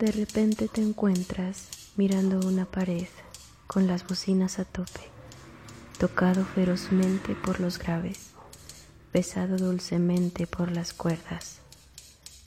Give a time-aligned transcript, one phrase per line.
[0.00, 1.68] De repente te encuentras
[1.98, 3.08] mirando una pared
[3.66, 5.02] con las bocinas a tope,
[5.98, 8.30] tocado ferozmente por los graves,
[9.12, 11.58] besado dulcemente por las cuerdas.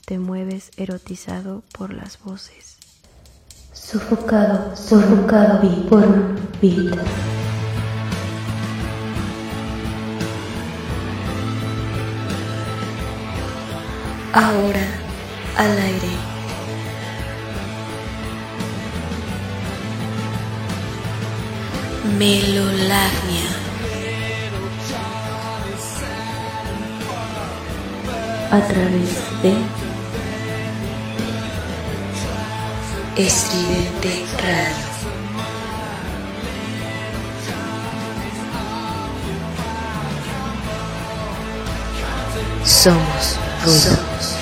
[0.04, 2.76] Te mueves erotizado por las voces.
[3.72, 6.98] Sofocado, sofocado por beat.
[14.32, 14.88] Ahora
[15.56, 16.33] al aire.
[22.18, 23.50] Melolagnia.
[28.52, 29.10] A través
[29.42, 29.54] de
[33.16, 34.84] Estridente Radio.
[42.64, 44.33] Somos ruido.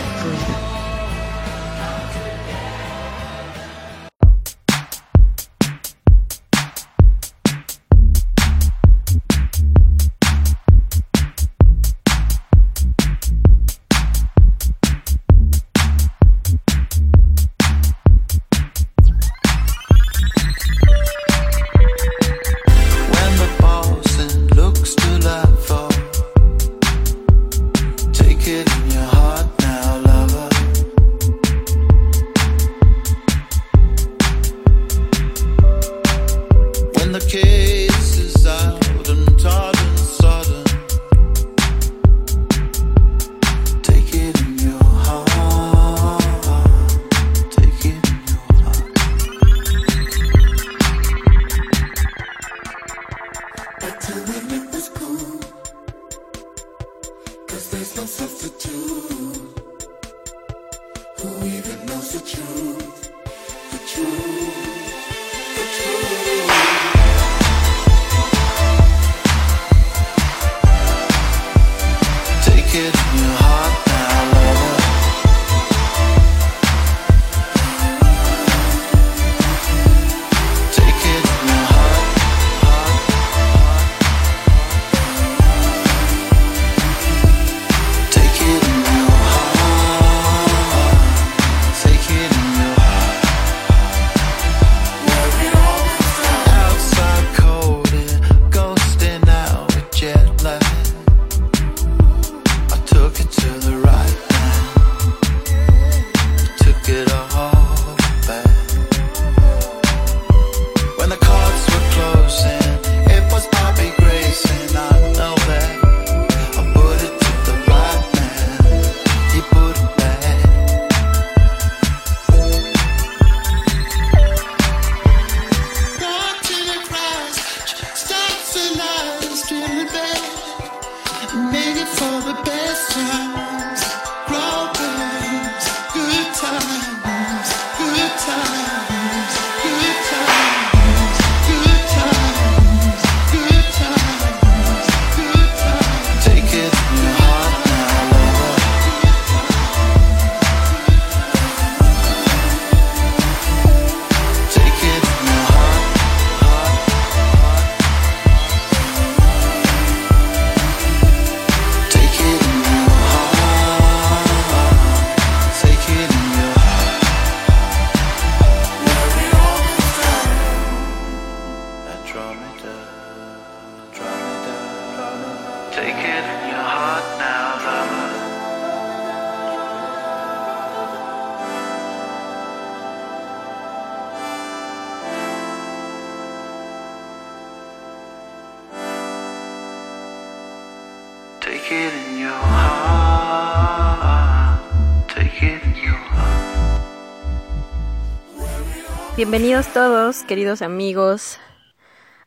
[199.32, 201.38] Bienvenidos todos, queridos amigos,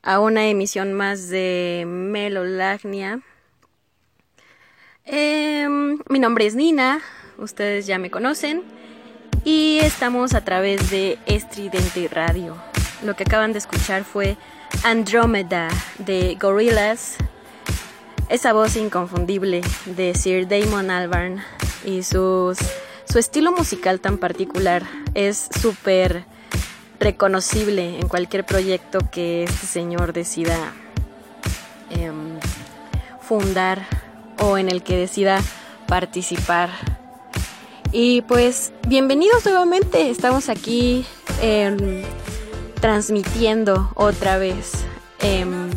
[0.01, 3.21] a una emisión más de Melolagnia.
[5.05, 7.01] Em, mi nombre es Nina,
[7.37, 8.63] ustedes ya me conocen,
[9.43, 12.57] y estamos a través de Estridente Radio.
[13.03, 14.35] Lo que acaban de escuchar fue
[14.83, 15.67] Andromeda
[15.99, 17.17] de Gorillaz,
[18.29, 21.43] esa voz inconfundible de Sir Damon Albarn
[21.85, 22.57] y su
[23.13, 24.81] estilo musical tan particular
[25.13, 26.25] es súper
[26.99, 30.73] reconocible en cualquier proyecto que este señor decida
[31.89, 32.39] em,
[33.21, 33.85] fundar
[34.39, 35.41] o en el que decida
[35.87, 36.69] participar.
[37.91, 41.05] Y pues bienvenidos nuevamente, estamos aquí
[41.41, 42.03] em,
[42.81, 44.73] transmitiendo otra vez
[45.19, 45.69] em,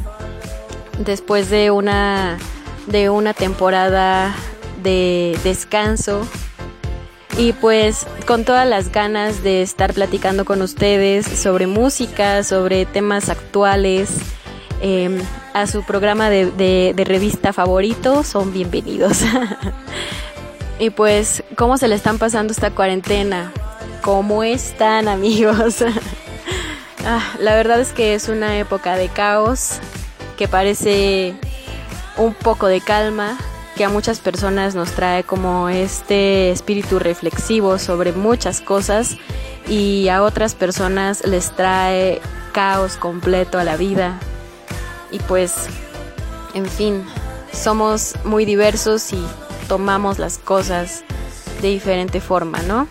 [0.98, 2.38] después de una,
[2.86, 4.34] de una temporada
[4.82, 6.26] de descanso
[7.38, 13.28] y pues con todas las ganas de estar platicando con ustedes sobre música, sobre temas
[13.28, 14.10] actuales,
[14.80, 15.18] em,
[15.54, 16.46] a su programa de,
[16.94, 19.22] de revista favorito, son bienvenidos.
[20.80, 23.52] y pues, ¿cómo se le están pasando esta cuarentena?
[24.02, 25.84] ¿Cómo están amigos?
[27.06, 29.78] ah, la verdad es que es una época de caos
[30.36, 31.34] que parece
[32.16, 33.38] un poco de calma,
[33.78, 39.16] que a muchas personas nos trae como este espíritu reflexivo sobre muchas cosas
[39.68, 42.20] y a otras personas les trae
[42.50, 44.18] caos completo a la vida.
[45.12, 45.68] Y pues,
[46.54, 47.04] en fin,
[47.52, 49.24] somos muy diversos y
[49.68, 51.04] tomamos las cosas
[51.62, 52.88] de diferente forma, ¿no?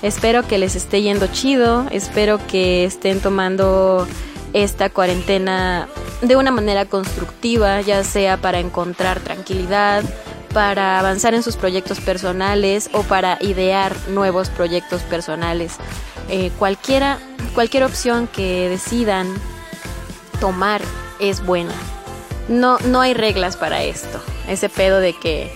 [0.00, 4.06] Espero que les esté yendo chido, espero que estén tomando
[4.54, 5.86] esta cuarentena
[6.22, 10.02] de una manera constructiva, ya sea para encontrar tranquilidad,
[10.52, 15.76] para avanzar en sus proyectos personales o para idear nuevos proyectos personales.
[16.28, 17.18] Eh, cualquiera,
[17.54, 19.28] cualquier opción que decidan
[20.40, 20.82] tomar
[21.18, 21.74] es buena.
[22.48, 24.20] No, no hay reglas para esto.
[24.48, 25.52] Ese pedo de que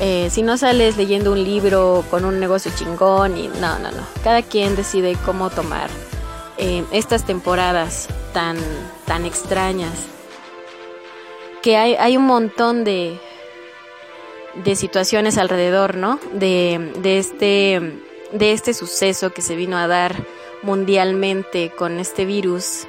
[0.00, 4.06] eh, si no sales leyendo un libro con un negocio chingón y no, no, no.
[4.22, 5.90] Cada quien decide cómo tomar
[6.56, 8.56] eh, estas temporadas tan,
[9.06, 9.92] tan extrañas.
[11.62, 13.20] Que hay, hay un montón de,
[14.54, 16.18] de situaciones alrededor, ¿no?
[16.32, 18.00] De, de, este,
[18.32, 20.16] de este suceso que se vino a dar
[20.62, 22.86] mundialmente con este virus.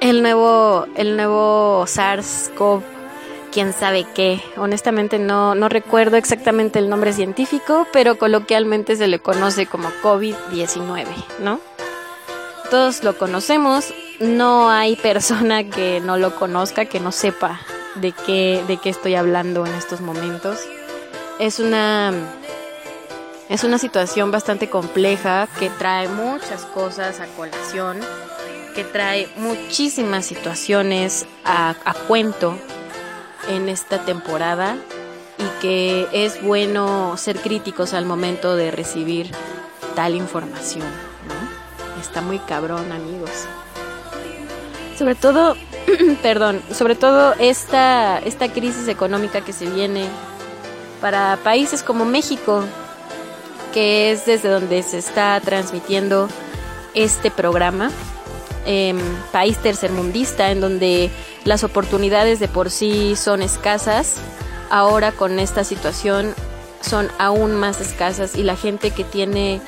[0.00, 2.82] El nuevo, el nuevo SARS-CoV,
[3.52, 4.42] quién sabe qué.
[4.56, 11.06] Honestamente no, no recuerdo exactamente el nombre científico, pero coloquialmente se le conoce como COVID-19,
[11.40, 11.60] ¿no?
[12.70, 17.60] Todos lo conocemos, no hay persona que no lo conozca, que no sepa
[17.96, 20.60] de qué, de qué estoy hablando en estos momentos.
[21.38, 22.12] Es una,
[23.48, 28.00] es una situación bastante compleja que trae muchas cosas a colación,
[28.74, 32.58] que trae muchísimas situaciones a, a cuento
[33.48, 34.76] en esta temporada
[35.38, 39.30] y que es bueno ser críticos al momento de recibir
[39.94, 40.86] tal información.
[42.00, 43.46] Está muy cabrón, amigos.
[44.96, 45.56] Sobre todo
[46.22, 50.06] perdón, sobre todo esta, esta crisis económica que se viene
[51.00, 52.64] para países como México,
[53.72, 56.28] que es desde donde se está transmitiendo
[56.94, 57.90] este programa,
[58.66, 58.94] eh,
[59.32, 61.10] país tercermundista, en donde
[61.44, 64.16] las oportunidades de por sí son escasas,
[64.70, 66.34] ahora con esta situación
[66.80, 69.60] son aún más escasas y la gente que tiene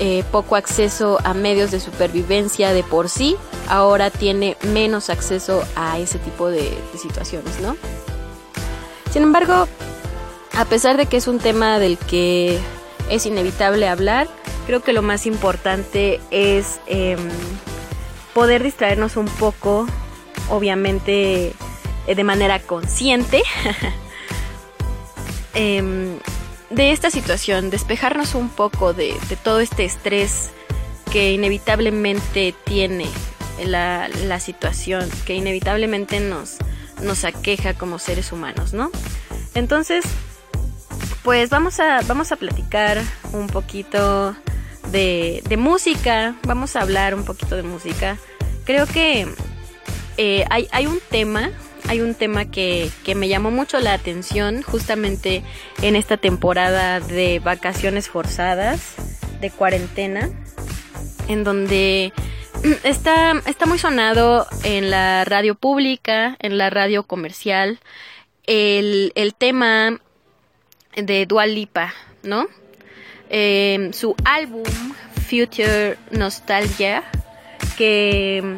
[0.00, 3.36] eh, poco acceso a medios de supervivencia de por sí,
[3.68, 7.76] ahora tiene menos acceso a ese tipo de, situaciones, ¿no?
[9.12, 9.68] Sin embargo,
[10.56, 12.58] a pesar de que es un tema del que
[13.08, 14.26] es inevitable hablar,
[14.66, 17.28] creo que lo más importante es em,
[18.32, 19.86] poder distraernos un poco,
[20.50, 21.52] obviamente
[22.06, 23.42] eh, de manera consciente,
[25.54, 26.18] em,
[26.74, 30.50] de esta situación, despejarnos un poco de, todo este estrés
[31.12, 33.06] que inevitablemente tiene
[33.64, 34.08] la,
[34.40, 36.56] situación, que inevitablemente nos,
[37.02, 38.90] nos aqueja como seres humanos, ¿no?
[39.54, 40.04] Entonces,
[41.22, 43.00] pues vamos a, vamos a platicar
[43.32, 44.34] un poquito
[44.90, 48.18] de, música, vamos a hablar un poquito de música.
[48.64, 49.28] Creo que
[50.16, 51.52] eh, hay, hay un tema
[51.94, 55.44] hay un tema que, me llamó mucho la atención justamente
[55.80, 58.96] en esta temporada de vacaciones forzadas,
[59.40, 60.28] de cuarentena,
[61.28, 62.12] en donde
[62.82, 67.78] está, está muy sonado en la radio pública, en la radio comercial,
[68.46, 70.00] el, tema
[70.96, 72.48] de Dual Lipa, ¿no?
[73.30, 74.64] Em, su álbum
[75.28, 77.04] Future Nostalgia,
[77.78, 78.56] que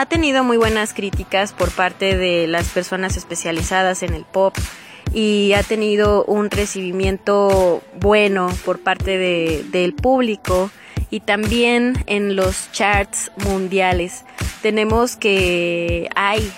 [0.00, 4.56] ha tenido muy buenas críticas por parte de las personas especializadas en el pop
[5.12, 10.70] y ha tenido un recibimiento bueno por parte del público
[11.10, 14.24] y también en los charts mundiales.
[14.62, 16.50] Tenemos que hay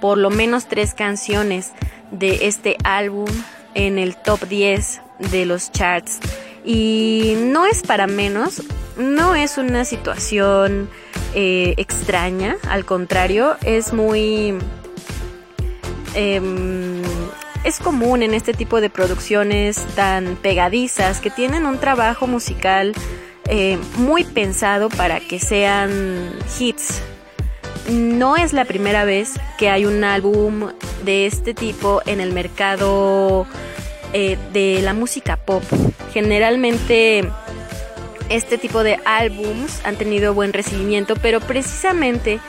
[0.00, 1.74] por lo menos tres canciones
[2.10, 3.28] de este álbum
[3.74, 6.18] en el top 10 de los charts
[6.68, 8.62] y no es para menos,
[8.98, 10.90] no es una situación
[11.34, 14.54] eh, extraña, al contrario, es muy...
[16.14, 17.02] Em,
[17.64, 22.92] es común en este tipo de producciones tan pegadizas que tienen un trabajo musical
[23.48, 27.00] eh, muy pensado para que sean hits.
[27.90, 30.68] No es la primera vez que hay un álbum
[31.06, 33.46] de este tipo en el mercado
[34.12, 35.62] eh, de la música pop.
[36.12, 37.28] Generalmente
[38.28, 42.40] este tipo de álbums han tenido buen recibimiento, pero precisamente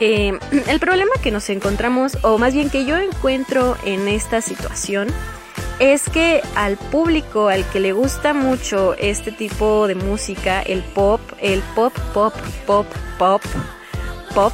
[0.00, 0.38] eh,
[0.68, 5.08] el problema que nos encontramos, o más bien que yo encuentro en esta situación,
[5.78, 11.20] es que al público al que le gusta mucho este tipo de música, el pop,
[11.40, 12.34] el pop, pop,
[12.66, 12.86] pop,
[13.18, 13.42] pop,
[14.34, 14.52] pop,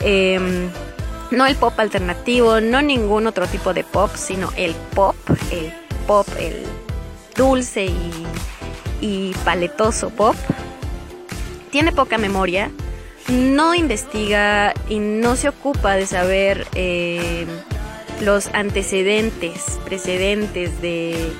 [0.00, 0.70] em,
[1.32, 5.16] no el pop alternativo, no ningún otro tipo de pop, sino el pop,
[5.50, 5.72] el
[6.06, 6.62] pop, el
[7.34, 7.90] dulce
[9.00, 10.36] y paletoso pop,
[11.70, 12.70] tiene poca memoria,
[13.28, 17.46] no investiga y no se ocupa de saber eh,
[18.20, 21.32] los antecedentes, precedentes de,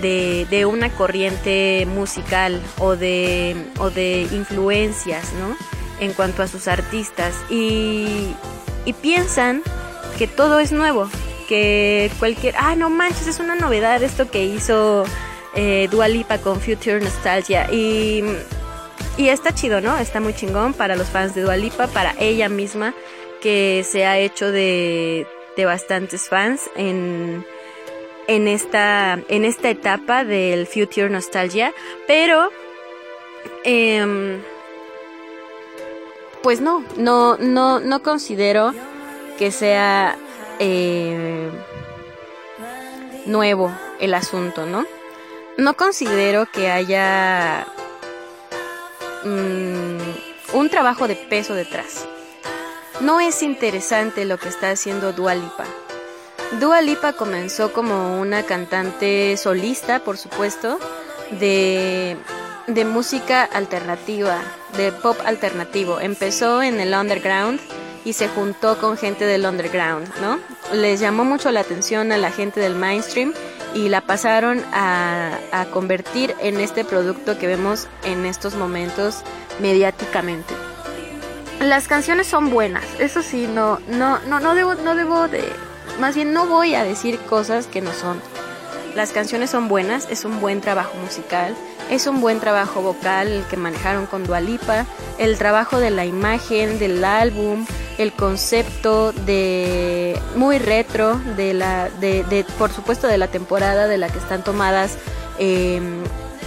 [0.00, 5.56] de, una corriente musical o de, o de influencias, ¿no?
[5.98, 7.34] En cuanto a sus artistas.
[7.50, 8.32] Y,
[8.84, 9.62] y piensan
[10.18, 11.08] que todo es nuevo,
[11.48, 15.04] que cualquier, ah, no manches, es una novedad esto que hizo
[15.54, 17.68] eh, Dualipa con Future Nostalgia.
[17.72, 18.22] Y,
[19.16, 19.96] y está chido, ¿no?
[19.98, 22.94] Está muy chingón para los fans de Dualipa, para ella misma,
[23.40, 27.44] que se ha hecho de, de bastantes fans en,
[28.28, 31.72] en, esta, en esta etapa del Future Nostalgia.
[32.06, 32.50] Pero,
[33.64, 34.40] em,
[36.42, 38.72] pues no, no, no, no considero
[39.38, 40.16] que sea
[40.58, 41.50] eh,
[43.26, 44.84] nuevo el asunto, ¿no?
[45.60, 47.66] no considero que haya
[49.24, 52.06] mm, un trabajo de peso detrás.
[53.00, 55.64] No es interesante lo que está haciendo Dua Lipa.
[56.58, 60.78] Dua Lipa comenzó como una cantante solista, por supuesto,
[61.38, 62.16] de,
[62.74, 64.40] de música alternativa,
[64.76, 66.00] de pop alternativo.
[66.00, 67.60] Empezó en el underground
[68.04, 70.38] y se juntó con gente del underground, ¿no?
[70.72, 73.34] Les llamó mucho la atención a la gente del mainstream
[73.74, 75.38] y la pasaron a,
[75.72, 79.22] convertir en este producto que vemos en estos momentos
[79.60, 80.54] mediáticamente.
[81.60, 85.44] Las canciones son buenas, eso sí, no, no, no, no debo, no debo de,
[86.00, 88.20] más bien no voy a decir cosas que no son.
[88.94, 91.54] Las canciones son buenas, es un buen trabajo musical,
[91.90, 94.86] es un buen trabajo vocal el que manejaron con Dualipa,
[95.18, 97.66] el trabajo de la imagen del álbum,
[97.98, 104.08] el concepto de muy retro de la de, por supuesto de la temporada de la
[104.08, 104.96] que están tomadas
[105.38, 106.02] em,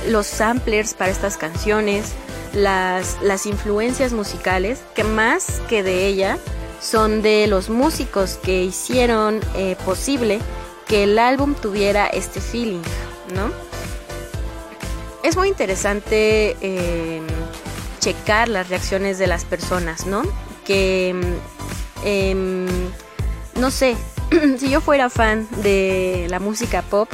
[0.08, 2.14] los samplers para estas canciones
[2.54, 6.38] las, las influencias musicales que más que de ella
[6.82, 10.40] son de los músicos que hicieron eh, posible
[10.88, 12.82] que el álbum tuviera este feeling
[13.36, 13.73] no
[15.24, 17.26] es muy interesante em,
[18.00, 20.22] checar las reacciones de las personas, ¿no?
[20.64, 21.16] que,
[22.04, 22.66] em,
[23.60, 23.96] no sé,
[24.58, 27.10] si yo fuera fan de la música pop,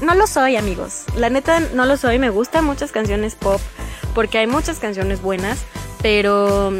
[0.00, 3.60] no lo soy amigos, la neta no lo soy, me gustan muchas canciones pop
[4.14, 5.60] porque hay muchas canciones buenas,
[6.02, 6.72] pero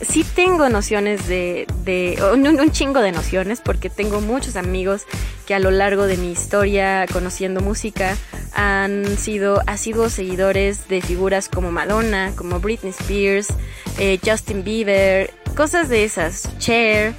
[0.00, 5.06] sí tengo nociones de, de un, chingo de nociones porque tengo muchos amigos
[5.46, 8.16] que a lo largo de mi historia conociendo música
[8.52, 13.48] han sido asiduos seguidores de figuras como Madonna, como Britney Spears,
[13.98, 17.14] eh, Justin Bieber, cosas de esas, Cher,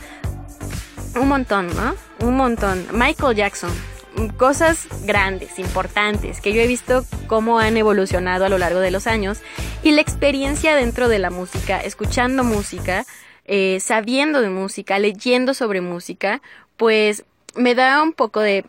[1.16, 1.96] un montón, ¿no?
[2.26, 2.86] Un montón.
[2.92, 3.72] Michael Jackson,
[4.38, 9.08] cosas grandes, importantes, que yo he visto cómo han evolucionado a lo largo de los
[9.08, 9.40] años
[9.84, 13.06] y la experiencia dentro de la música, escuchando música,
[13.46, 16.42] eh, sabiendo de música, leyendo sobre música,
[16.76, 17.24] pues
[17.58, 18.64] me da un poco de,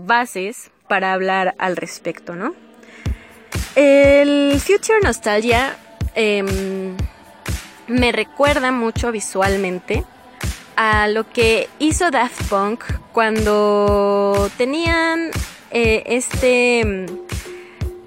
[0.00, 2.54] bases para hablar al respecto, ¿no?
[3.74, 5.76] El Future Nostalgia
[6.14, 6.96] em,
[7.88, 10.04] me recuerda mucho visualmente
[10.76, 15.30] a lo que hizo Daft Punk cuando tenían
[15.70, 17.06] eh, este,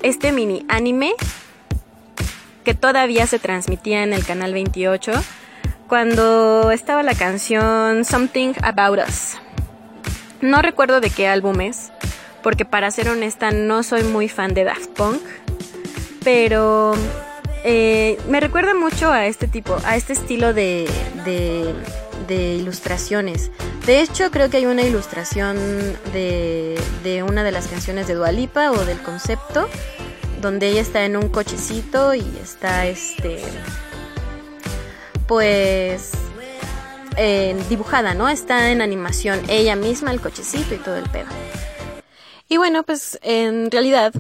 [0.01, 1.13] este mini anime
[2.63, 5.13] que todavía se transmitía en el canal 28
[5.88, 9.38] cuando estaba la canción Something About Us.
[10.41, 11.91] No recuerdo de qué álbum es,
[12.44, 15.22] porque para ser honesta no soy muy fan de Daft Punk,
[16.24, 16.94] pero
[17.63, 20.88] eh, me recuerda mucho a este tipo, a este estilo de,
[21.25, 23.51] de, ilustraciones.
[23.86, 25.58] De hecho, creo que hay una ilustración
[26.13, 29.67] de, de una de las canciones de Dualipa o del concepto,
[30.41, 33.41] donde ella está en un cochecito y está este.
[35.25, 36.12] Pues
[37.18, 38.30] eh, dibujada, ¿no?
[38.30, 41.28] Está en animación ella misma, el cochecito y todo el pedo.
[42.48, 44.14] Y bueno, pues en realidad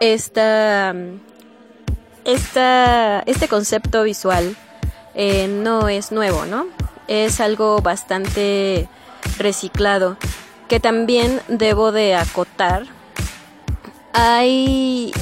[0.00, 0.94] esta,
[2.24, 4.56] esta, este concepto visual
[5.14, 6.66] eh, no es nuevo, ¿no?
[7.08, 8.88] Es algo bastante
[9.38, 10.16] reciclado
[10.68, 12.86] que también debo de acotar.
[14.12, 15.12] Hay,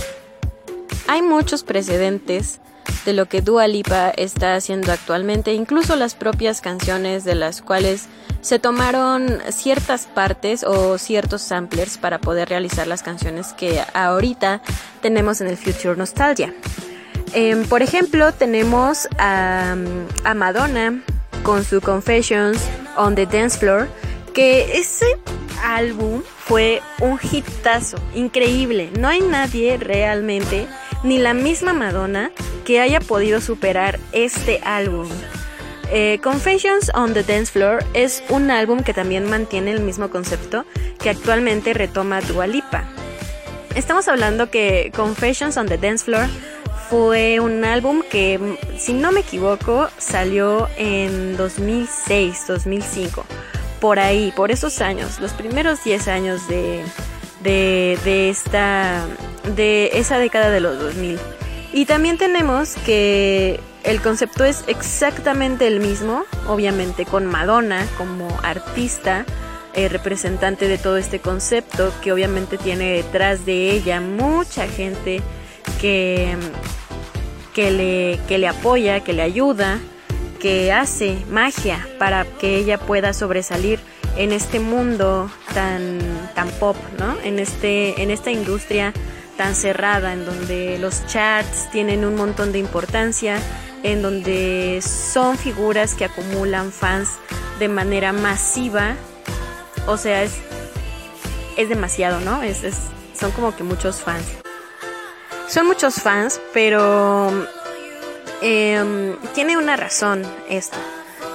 [1.06, 2.60] hay muchos precedentes
[3.08, 8.04] de lo que Dua Lipa está haciendo actualmente, incluso las propias canciones de las cuales
[8.42, 14.60] se tomaron ciertas partes o ciertos samplers para poder realizar las canciones que ahorita
[15.00, 16.52] tenemos en el Future Nostalgia.
[17.32, 19.74] Em, por ejemplo, tenemos a,
[20.24, 21.02] a Madonna
[21.42, 22.62] con su Confessions
[22.98, 23.88] on the Dance Floor,
[24.34, 25.06] que ese
[25.64, 28.90] álbum fue un hitazo, increíble.
[28.98, 30.66] No hay nadie realmente,
[31.02, 32.30] ni la misma Madonna,
[32.68, 35.08] que haya podido superar este álbum.
[35.90, 40.66] Eh, Confessions on the Dance Floor es un álbum que también mantiene el mismo concepto
[40.98, 42.84] que actualmente retoma Dua Lipa.
[43.74, 46.26] Estamos hablando que Confessions on the Dance Floor
[46.90, 53.24] fue un álbum que, si no me equivoco, salió en 2006, 2005
[53.80, 56.84] por ahí, por esos años, los primeros 10 años de,
[57.42, 59.06] de, esta,
[59.56, 61.18] de esa década de los 2000.
[61.78, 69.24] Y también tenemos que el concepto es exactamente el mismo, obviamente con Madonna como artista,
[69.74, 75.22] eh, representante de todo este concepto, que obviamente tiene detrás de ella mucha gente
[75.80, 76.36] que,
[77.54, 79.78] que, le, que le apoya, que le ayuda
[80.40, 83.78] que hace magia para que ella pueda sobresalir
[84.16, 86.00] en este mundo tan,
[86.34, 87.16] tan pop, ¿no?
[87.22, 88.92] En, este, en esta industria
[89.38, 93.38] tan cerrada, en donde los charts tienen un montón de importancia,
[93.82, 97.08] en donde son figuras que acumulan fans
[97.58, 98.96] de manera masiva.
[99.86, 100.34] O sea, es,
[101.56, 102.42] es demasiado, ¿no?
[102.42, 102.76] Es, es,
[103.18, 104.26] son como que muchos fans.
[105.48, 107.30] Son muchos fans, pero
[108.42, 110.76] eh, tiene una razón esto.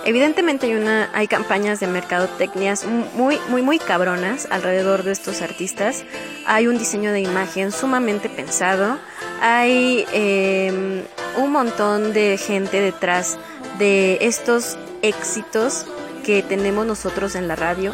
[0.06, 2.86] Evidentemente hay, una, hay campañas de mercadotecnias
[3.16, 6.04] muy, muy, muy cabronas alrededor de estos artistas.
[6.46, 8.98] Hay un diseño de imagen sumamente pensado.
[9.42, 11.06] Hay eh,
[11.38, 13.38] un montón de gente detrás
[13.80, 15.86] de estos éxitos
[16.26, 17.94] que tenemos nosotros en la radio.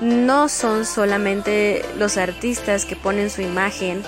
[0.00, 4.02] No son solamente los artistas que ponen su imagen,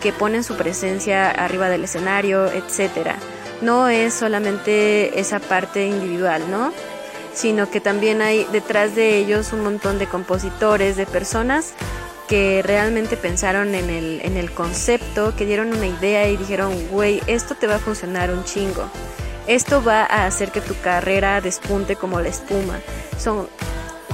[0.00, 3.16] que ponen su presencia arriba del escenario, etcétera
[3.60, 6.72] no es solamente esa parte individual, ¿no?
[7.36, 11.74] Sino que también hay detrás de ellos un montón de compositores, de personas
[12.28, 17.22] que realmente pensaron en el, en el concepto, que dieron una idea y dijeron, güey,
[17.26, 18.90] esto te va a funcionar un chingo.
[19.46, 22.80] Esto va a hacer que tu carrera despunte como la espuma.
[23.18, 23.48] Son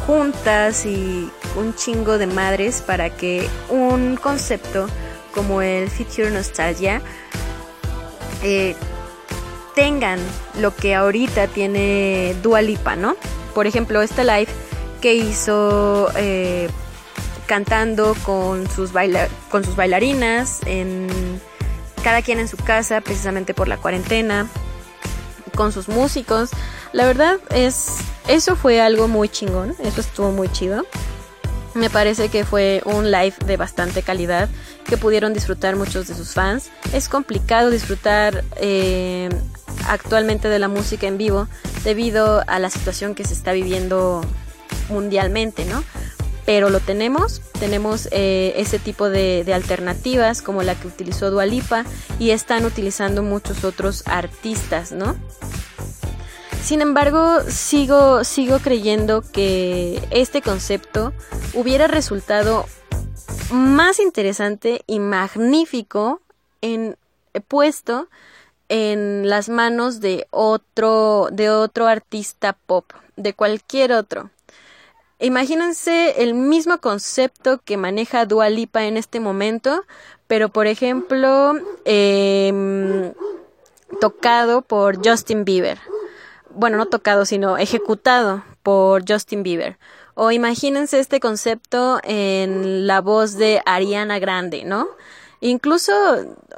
[0.04, 4.88] juntas y un chingo de madres para que un concepto
[5.32, 7.00] como el Future Nostalgia
[8.42, 8.74] eh,
[9.74, 10.18] tengan
[10.58, 13.16] lo que ahorita tiene Dualipa, ¿no?
[13.54, 14.50] Por ejemplo, esta live
[15.00, 16.68] que hizo eh,
[17.46, 18.92] cantando con sus,
[19.50, 21.08] con sus bailarinas, en,
[22.02, 24.48] cada quien en su casa, precisamente por la cuarentena,
[25.54, 26.50] con sus músicos.
[26.92, 30.84] La verdad es, eso fue algo muy chingón, eso estuvo muy chido.
[31.74, 34.48] Me parece que fue un live de bastante calidad
[34.84, 36.70] que pudieron disfrutar muchos de sus fans.
[36.92, 39.30] Es complicado disfrutar eh,
[39.88, 41.48] actualmente de la música en vivo
[41.84, 44.22] debido a la situación que se está viviendo
[44.88, 45.82] mundialmente, ¿no?
[46.44, 51.84] Pero lo tenemos, tenemos eh, ese tipo de, alternativas como la que utilizó Dualipa
[52.18, 55.16] y están utilizando muchos otros artistas, ¿no?
[56.64, 61.12] Sin embargo, sigo, sigo creyendo que este concepto
[61.54, 62.66] hubiera resultado
[63.50, 66.20] más interesante y magnífico
[66.60, 66.96] en
[67.48, 68.08] puesto
[68.72, 74.30] en las manos de otro, de otro artista pop, de cualquier otro.
[75.18, 79.84] Imagínense el mismo concepto que maneja Dua Lipa en este momento,
[80.26, 81.52] pero por ejemplo,
[81.84, 83.12] em,
[84.00, 85.78] tocado por Justin Bieber.
[86.48, 89.76] Bueno, no tocado, sino ejecutado por Justin Bieber.
[90.14, 94.88] O imagínense este concepto en la voz de Ariana Grande, ¿no?
[95.40, 95.92] Incluso,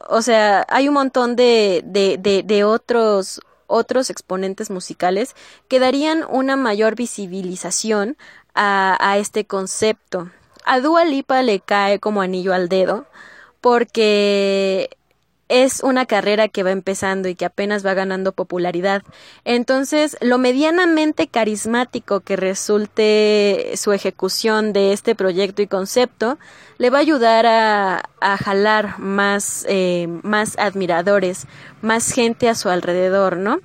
[0.09, 5.35] o sea, hay un montón de, de, de, otros otros exponentes musicales
[5.69, 8.17] que darían una mayor visibilización
[8.55, 10.31] a, a, este concepto.
[10.64, 13.07] A Dua Lipa le cae como anillo al dedo
[13.61, 14.90] porque
[15.55, 19.05] es una carrera que va empezando y que apenas va ganando popularidad.
[19.45, 26.38] Entonces, lo medianamente carismático que resulte su ejecución de este proyecto y concepto
[26.79, 28.03] le va a ayudar a,
[28.38, 31.47] jalar más, eh, más admiradores,
[31.83, 33.61] más gente a su alrededor, ¿no?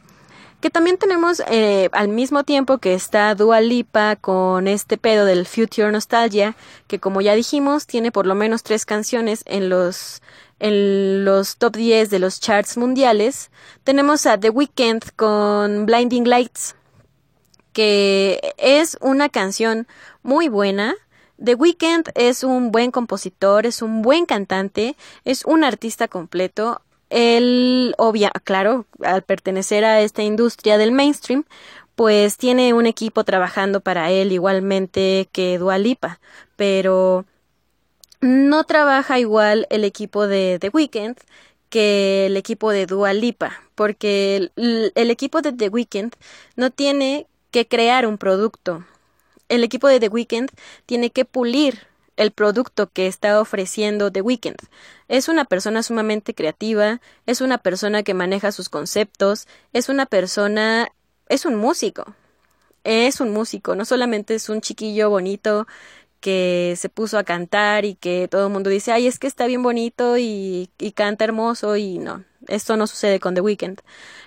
[0.62, 5.46] que también tenemos eh, al mismo tiempo que está Dua Lipa con este pedo del
[5.46, 6.56] Future Nostalgia,
[6.88, 10.22] que como ya dijimos, tiene por lo menos tres canciones en los
[10.60, 13.50] en los top 10 de los charts mundiales.
[13.84, 16.76] Tenemos a The Weeknd con Blinding Lights,
[17.74, 19.88] que es una canción
[20.22, 20.96] muy buena.
[21.44, 26.82] The Weeknd es un buen compositor, es un buen cantante, es un artista completo.
[27.10, 31.46] Él, obvia, claro, al pertenecer a esta industria del mainstream,
[31.96, 36.20] pues tiene un equipo trabajando para él igualmente que Dualipa,
[36.56, 37.26] pero
[38.22, 41.18] no trabaja igual el equipo de The Weeknd
[41.70, 46.14] que el equipo de Dua Lipa, porque el, el, equipo de The Weeknd
[46.56, 48.86] no tiene que crear un producto.
[49.50, 50.50] El equipo de The Weeknd
[50.86, 51.88] tiene que pulir
[52.20, 54.58] el producto que está ofreciendo The Weeknd.
[55.08, 60.92] Es una persona sumamente creativa, es una persona que maneja sus conceptos, es una persona,
[61.30, 62.16] es un músico.
[62.84, 65.68] Es un músico, no solamente es un chiquillo bonito
[66.20, 69.48] que se puso a cantar y que todo el mundo dice, ay, es que está
[69.48, 73.80] bien bonito y, canta hermoso y no, esto no sucede con The Weeknd.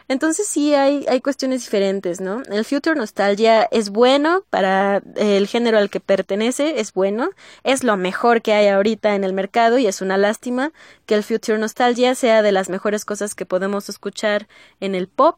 [0.09, 2.42] Entonces sí hay, hay cuestiones diferentes, ¿no?
[2.50, 7.31] El Future Nostalgia es bueno para el género al que pertenece, es bueno,
[7.64, 10.72] es lo mejor que hay ahorita en el mercado y es una lástima
[11.07, 14.48] que el Future Nostalgia sea de las mejores cosas que podemos escuchar
[14.81, 15.37] en el pop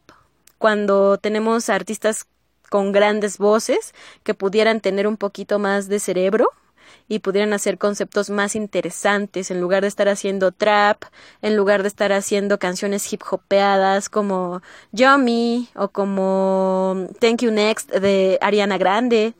[0.57, 2.27] cuando tenemos artistas
[2.69, 6.49] con grandes voces que pudieran tener un poquito más de cerebro
[7.07, 11.03] y pudieran hacer conceptos más interesantes en lugar de estar haciendo trap,
[11.41, 17.91] en lugar de estar haciendo canciones hip hopeadas como Yummy o como Thank You Next
[17.91, 19.35] de Ariana Grande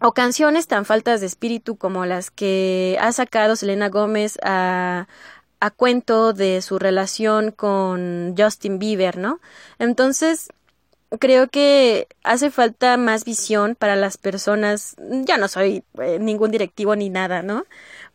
[0.00, 5.08] o canciones tan faltas de espíritu como las que ha sacado Selena Gómez a,
[5.60, 9.40] a cuento de su relación con Justin Bieber, ¿no?
[9.78, 10.50] Entonces,
[11.18, 14.96] creo que hace falta más visión para las personas.
[14.98, 17.64] Ya no soy eh, ningún directivo ni nada, ¿no?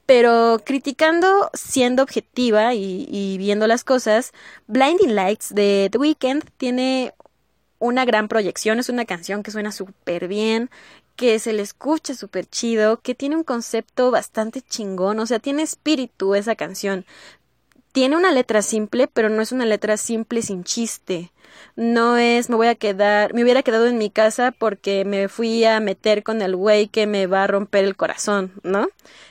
[0.06, 4.34] Pero criticando, siendo objetiva y, y, viendo las cosas,
[4.67, 7.13] Blinding Lights de The Weeknd tiene
[7.79, 10.69] una gran proyección, es una canción que suena súper bien,
[11.15, 15.63] que se le escucha súper chido, que tiene un concepto bastante chingón, o sea, tiene
[15.63, 17.06] espíritu esa canción.
[17.93, 21.32] Tiene una letra simple, pero no es una letra simple sin chiste
[21.75, 25.63] no es me voy a quedar, me hubiera quedado en mi casa porque me fui
[25.65, 28.88] a meter con el güey que me va a romper el corazón, ¿no?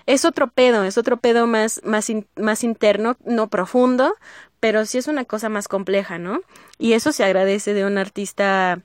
[0.07, 4.15] Es otro pedo, es otro pedo más, más, más interno, no profundo,
[4.61, 6.41] pero sí es una cosa más compleja, ¿no?
[6.79, 8.81] Y eso se agradece de un artista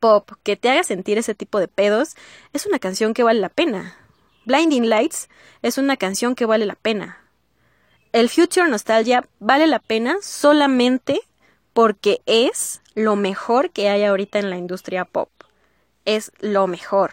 [0.00, 2.14] pop que te haga sentir ese tipo de pedos,
[2.52, 3.96] es una canción que vale la pena.
[4.44, 5.28] Blinding Lights
[5.62, 7.21] es una canción que vale la pena.
[8.12, 11.22] El Future Nostalgia vale la pena solamente
[11.72, 15.30] porque es lo mejor que hay ahorita en la industria pop.
[16.04, 17.12] Es lo mejor.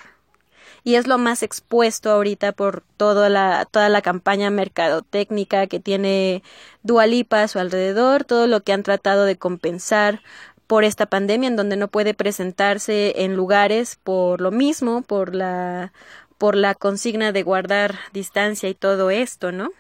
[0.84, 6.44] Y es lo más expuesto ahorita por toda la, toda la campaña mercadotécnica que tiene
[6.84, 10.22] Dualipa a su alrededor, todo lo que han tratado de compensar
[10.68, 15.94] por esta pandemia en donde no puede presentarse en lugares por lo mismo, por la
[16.38, 19.72] por la consigna de guardar distancia y todo esto, ¿no?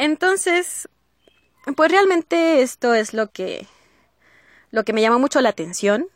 [0.00, 0.88] Entonces,
[1.76, 3.66] pues realmente esto es lo que
[4.70, 6.06] lo que me llama mucho la atención.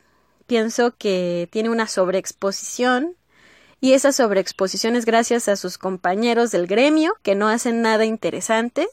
[0.47, 3.14] Pienso que tiene una sobreexposición
[3.83, 8.88] y esa sobreexposición es gracias a sus compañeros del gremio que no hacen nada interesante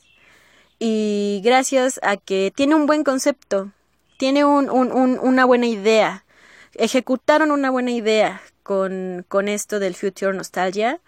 [0.77, 3.71] y gracias a que tiene un buen concepto,
[4.17, 6.25] tiene un, un, una buena idea,
[6.73, 10.99] ejecutaron una buena idea con, con esto del Future Nostalgia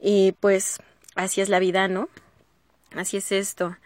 [0.00, 0.78] y pues
[1.16, 2.08] así es la vida, ¿no?
[2.96, 3.76] Así es esto.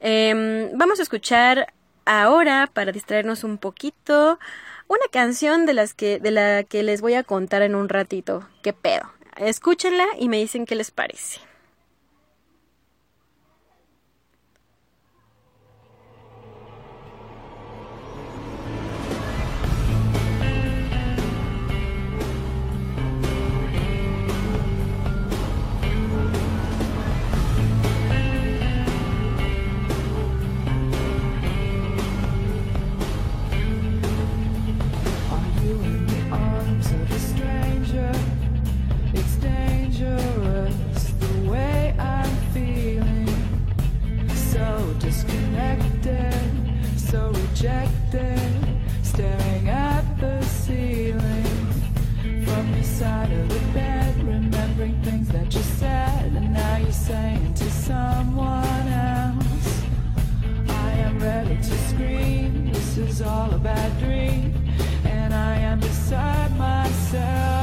[0.00, 1.72] Em, vamos a escuchar
[2.04, 4.38] ahora, para distraernos un poquito,
[4.88, 8.48] una canción de, las que, de la que les voy a contar en un ratito.
[8.62, 9.12] ¿Qué pedo?
[9.36, 11.40] Escúchenla y me dicen qué les parece.
[63.22, 64.54] all a bad dream,
[65.04, 67.59] and I am beside myself.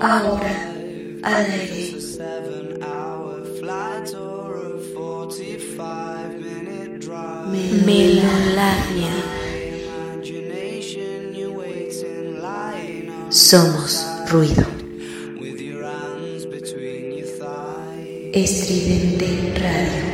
[0.00, 0.72] Ahora,
[1.22, 1.96] alegre.
[7.84, 9.40] Melolagnia.
[13.30, 14.64] Somos ruido.
[18.32, 19.26] Estridente
[19.58, 20.10] Radio.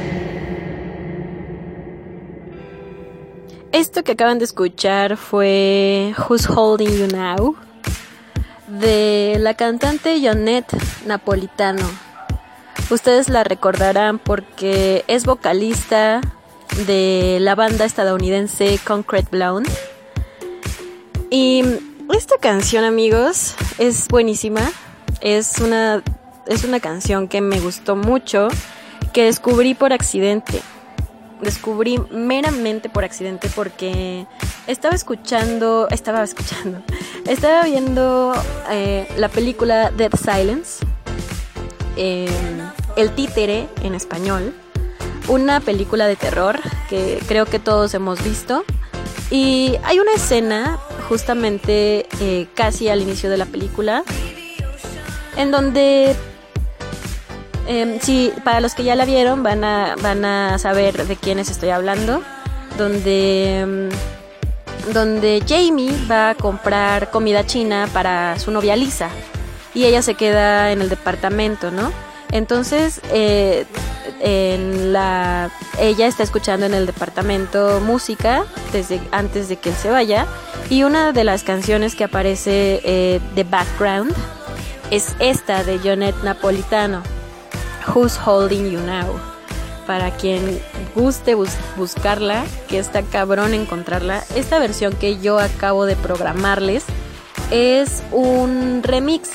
[3.73, 7.57] Esto que acaban de escuchar fue Who's Holding You Now
[8.67, 10.77] de la cantante Jonette
[11.07, 11.89] Napolitano.
[12.91, 16.21] Ustedes la recordarán porque es vocalista
[16.87, 19.71] de la banda estadounidense Concrete Blonde.
[21.31, 21.65] Y
[22.15, 24.73] esta canción, amigos, es buenísima.
[25.21, 26.03] Es una,
[26.47, 28.49] es una canción que me gustó mucho,
[29.13, 30.63] que descubrí por accidente
[31.41, 34.27] descubrí meramente por accidente porque
[34.67, 36.83] estaba escuchando, estaba escuchando,
[37.27, 38.35] estaba viendo
[38.71, 40.85] eh, la película Dead Silence,
[41.97, 42.29] em,
[42.97, 44.55] El títere en español,
[45.29, 48.65] una película de terror que creo que todos hemos visto.
[49.29, 54.05] Y hay una escena justamente eh, casi al inicio de la película
[55.37, 56.17] en donde
[57.67, 61.51] eh, sí, para los que ya la vieron van a, van a saber de quiénes
[61.51, 62.23] estoy hablando.
[62.77, 69.09] donde, mm, donde Jamie va a comprar comida china para su novia Lisa
[69.75, 71.91] y ella se queda en el departamento, ¿no?
[72.33, 73.65] Entonces, eh,
[75.79, 80.27] ella está escuchando en el departamento música desde antes de que él se vaya
[80.71, 84.13] y una de las canciones que aparece eh, de background
[84.91, 87.03] es esta de Jonet Napolitano,
[87.95, 89.19] Who's Holding You Now.
[89.87, 90.61] Para quien
[90.95, 91.37] guste
[91.77, 96.85] buscarla, que está cabrón encontrarla, esta versión que yo acabo de programarles
[97.51, 99.31] es un remix.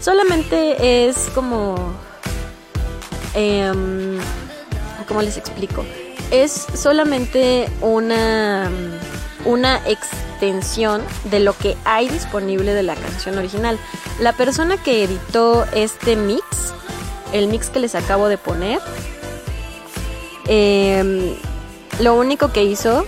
[0.00, 1.76] Solamente es como...
[3.34, 3.72] Eh,
[5.08, 5.84] ¿Cómo les explico?
[6.30, 8.70] Es solamente una
[9.44, 13.78] una extensión de lo que hay disponible de la canción original.
[14.20, 16.73] La persona que editó este mix,
[17.34, 18.80] el mix que les acabo de poner,
[20.46, 21.34] em,
[22.00, 23.04] lo único que hizo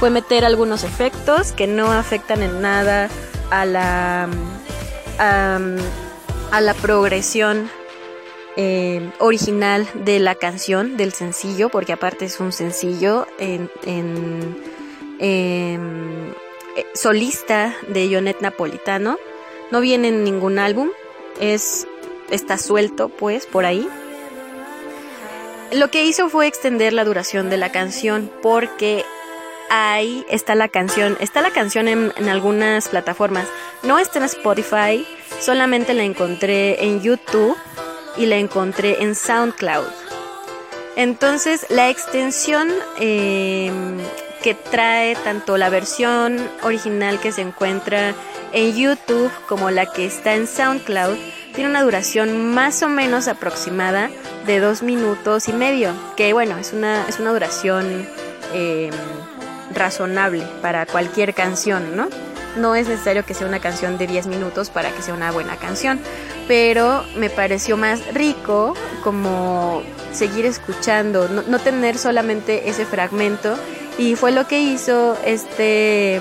[0.00, 3.10] fue meter algunos efectos que no afectan en nada
[3.50, 4.28] a la,
[5.18, 7.70] a, la progresión
[8.56, 13.68] em, original de la canción, del sencillo, porque aparte es un sencillo en
[15.18, 16.32] Em,
[16.76, 19.18] eh, solista de Jonet Napolitano.
[19.70, 20.90] No viene en ningún álbum,
[21.40, 21.86] es,
[22.30, 23.88] está suelto pues por ahí.
[25.72, 29.04] Lo que hizo fue extender la duración de la canción porque
[29.70, 31.16] ahí está la canción.
[31.20, 33.48] Está la canción en, algunas plataformas.
[33.82, 35.06] No está en Spotify,
[35.40, 37.56] solamente la encontré en YouTube
[38.16, 39.88] y la encontré en SoundCloud.
[40.96, 42.68] Entonces la extensión
[43.00, 43.72] eh,
[44.42, 48.14] que trae tanto la versión original que se encuentra
[48.52, 51.16] en YouTube como la que está en SoundCloud
[51.54, 54.10] tiene una duración más o menos aproximada
[54.46, 58.06] de dos minutos y medio, que bueno, es una, es una duración
[58.52, 58.90] em,
[59.72, 62.08] razonable para cualquier canción, ¿no?
[62.56, 65.56] No es necesario que sea una canción de 10 minutos para que sea una buena
[65.56, 65.98] canción,
[66.46, 73.56] pero me pareció más rico como seguir escuchando, no, no tener solamente ese fragmento
[73.98, 76.20] y fue lo que hizo este,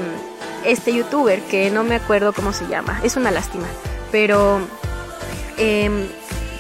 [0.66, 3.68] este youtuber, que no me acuerdo cómo se llama, es una lástima,
[4.12, 4.60] pero
[5.58, 6.08] em,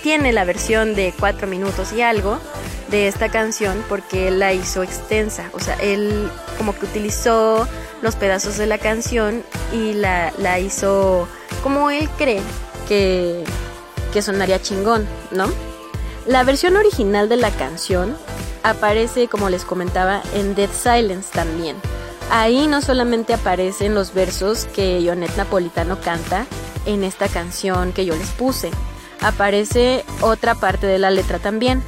[0.02, 2.40] tiene la versión de cuatro minutos y algo
[2.90, 7.68] de esta canción porque él la hizo extensa, o sea, él como que utilizó
[8.02, 11.28] los pedazos de la canción y la, la hizo
[11.64, 12.42] como él cree
[12.88, 13.44] que,
[14.12, 15.48] que sonaría chingón, ¿no?
[16.26, 18.16] La versión original de la canción
[18.64, 21.76] aparece, como les comentaba, en Dead Silence también.
[22.30, 26.46] Ahí no solamente aparecen los versos que Jonet Napolitano canta
[26.86, 28.72] en esta canción que yo les puse,
[29.22, 31.82] aparece otra parte de la letra también,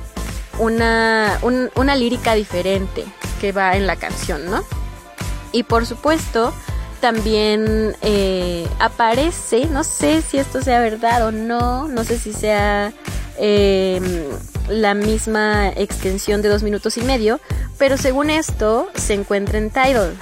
[0.60, 1.39] una,
[1.75, 3.03] una lírica diferente
[3.41, 4.63] que va en la canción, ¿no?
[5.51, 6.53] Y por supuesto,
[7.01, 12.93] también eh, aparece, no sé si esto sea verdad o no, no sé si sea
[13.38, 14.01] eh,
[14.69, 17.39] la misma extensión de dos minutos y medio,
[17.77, 20.15] pero según esto se encuentra en Tidal.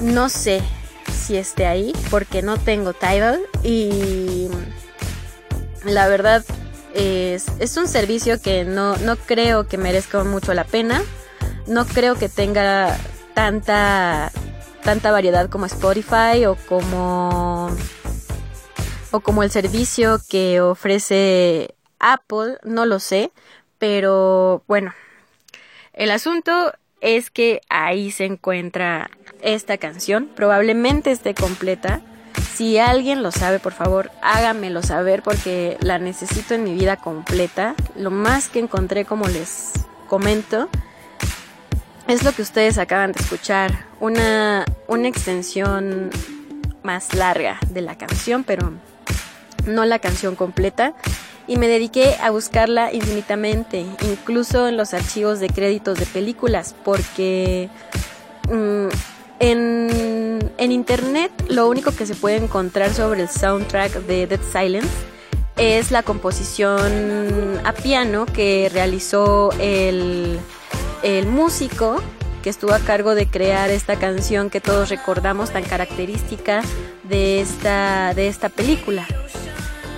[0.00, 0.62] No sé
[1.10, 4.48] si esté ahí porque no tengo Tidal y
[5.84, 6.44] la verdad
[6.94, 11.02] es, es un servicio que no, no creo que merezca mucho la pena.
[11.66, 12.96] No creo que tenga
[13.34, 14.32] tanta
[14.82, 17.70] tanta variedad como Spotify o como
[19.10, 23.30] o como el servicio que ofrece Apple, no lo sé,
[23.78, 24.92] pero bueno,
[25.92, 29.10] el asunto es que ahí se encuentra
[29.42, 32.00] esta canción, probablemente esté completa.
[32.54, 37.74] Si alguien lo sabe, por favor, hágamelo saber porque la necesito en mi vida completa.
[37.96, 39.72] Lo más que encontré, como les
[40.08, 40.68] comento,
[42.06, 43.86] es lo que ustedes acaban de escuchar.
[43.98, 46.10] Una, una extensión
[46.84, 48.72] más larga de la canción, pero
[49.66, 50.94] no la canción completa
[51.46, 57.68] y me dediqué a buscarla infinitamente, incluso en los archivos de créditos de películas, porque
[58.48, 58.88] mm,
[59.40, 64.88] en, en, internet lo único que se puede encontrar sobre el soundtrack de Dead Silence
[65.56, 70.38] es la composición a piano que realizó el,
[71.02, 72.00] el músico
[72.42, 76.62] que estuvo a cargo de crear esta canción que todos recordamos tan característica
[77.04, 79.06] de esta, de esta película.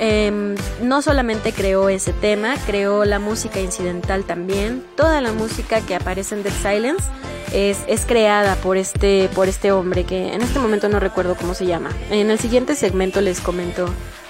[0.00, 4.84] Em, no solamente creó ese tema, creó la música incidental también.
[4.96, 7.04] Toda la música que aparece en Dead Silence
[7.52, 11.54] es, es, creada por este, por este hombre que en este momento no recuerdo cómo
[11.54, 11.90] se llama.
[12.10, 13.88] En el siguiente segmento les comento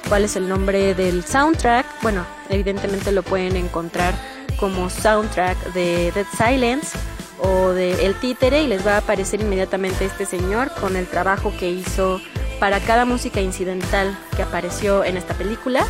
[0.09, 1.87] cuál es el nombre del soundtrack.
[2.03, 4.15] Bueno, evidentemente lo pueden encontrar
[4.59, 6.97] como soundtrack de Dead Silence
[7.39, 11.53] o de El Títere y les va a aparecer inmediatamente este señor con el trabajo
[11.59, 12.21] que hizo
[12.59, 15.87] para cada música incidental que apareció en esta película.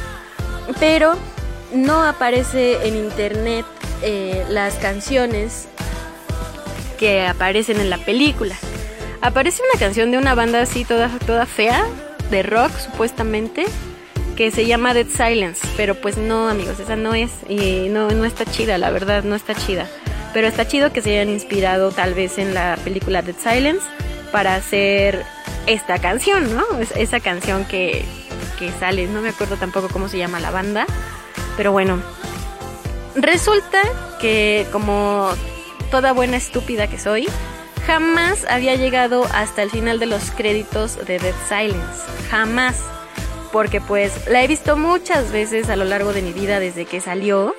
[0.80, 1.14] Pero
[1.72, 3.66] no aparece en internet
[4.02, 5.68] eh, las canciones
[6.98, 8.56] que aparecen en la película.
[9.20, 11.86] Aparece una canción de una banda así toda, toda fea,
[12.30, 13.64] de rock supuestamente,
[14.36, 18.24] que se llama Dead Silence, pero pues no amigos, esa no es, y no, no
[18.24, 19.88] está chida, la verdad, no está chida.
[20.34, 23.86] Pero está chido que se hayan inspirado tal vez en la película Dead Silence
[24.32, 25.24] para hacer
[25.66, 26.64] esta canción, ¿no?
[26.96, 28.04] esa canción que,
[28.58, 30.86] que sale, no me acuerdo tampoco cómo se llama la banda,
[31.56, 32.02] pero bueno.
[33.14, 33.80] Resulta
[34.20, 35.30] que como
[35.92, 37.28] toda buena estúpida que soy,
[37.86, 42.02] jamás había llegado hasta el final de los créditos de Dead Silence.
[42.28, 42.82] Jamás.
[43.52, 47.00] Porque pues la he visto muchas veces a lo largo de mi vida desde que
[47.00, 47.54] salió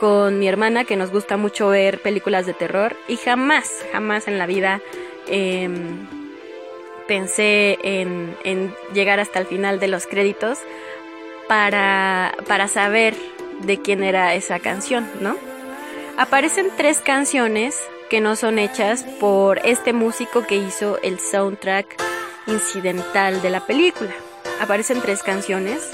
[0.00, 4.38] con mi hermana que nos gusta mucho ver películas de terror y jamás, jamás en
[4.38, 4.80] la vida
[5.28, 6.06] em,
[7.06, 10.58] pensé en, en, llegar hasta el final de los créditos
[11.48, 13.14] para, para saber
[13.60, 15.36] de quién era esa canción, ¿no?
[16.16, 17.78] Aparecen tres canciones
[18.08, 22.02] que no son hechas por este músico que hizo el soundtrack
[22.46, 24.12] incidental de la película.
[24.62, 25.90] Aparecen tres canciones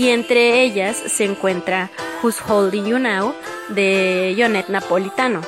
[0.00, 1.90] y entre ellas se encuentra
[2.22, 3.34] Who's Holding You Now
[3.68, 5.42] de Jonet Napolitano.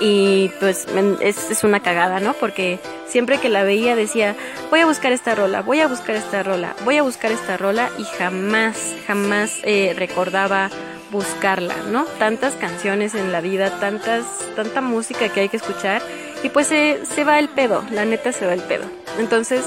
[0.00, 0.86] Y pues
[1.22, 2.34] es, es, una cagada, ¿no?
[2.34, 4.36] Porque siempre que la veía decía,
[4.68, 7.88] voy a buscar esta rola, voy a buscar esta rola, voy a buscar esta rola
[7.96, 10.68] y jamás, jamás eh, recordaba
[11.10, 12.04] buscarla, ¿no?
[12.18, 14.26] Tantas canciones en la vida, tantas,
[14.56, 16.02] tanta música que hay que escuchar
[16.42, 18.84] y pues se, se va el pedo, la neta se va el pedo.
[19.18, 19.64] Entonces,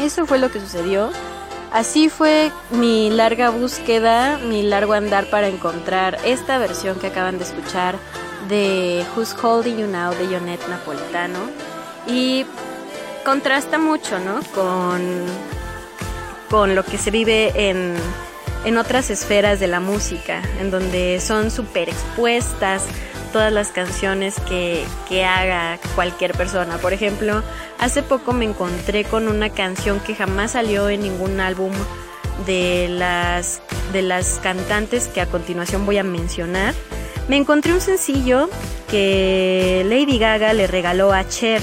[0.00, 1.12] eso fue lo que sucedió.
[1.72, 7.44] Así fue mi larga búsqueda, mi largo andar para encontrar esta versión que acaban de
[7.44, 7.96] escuchar
[8.48, 11.38] de Who's Holding You Now de Jonet Napolitano.
[12.06, 12.44] Y
[13.24, 14.40] contrasta mucho, ¿no?
[14.54, 15.24] Con,
[16.50, 17.96] con lo que se vive en
[18.64, 22.84] en otras esferas de la música, en donde son súper expuestas
[23.32, 26.78] todas las canciones que, que, haga cualquier persona.
[26.78, 27.42] Por ejemplo,
[27.78, 31.72] hace poco me encontré con una canción que jamás salió en ningún álbum
[32.46, 33.62] de las,
[33.92, 36.74] de las cantantes que a continuación voy a mencionar.
[37.28, 38.48] Me encontré un sencillo
[38.90, 41.60] que Lady Gaga le regaló a Cher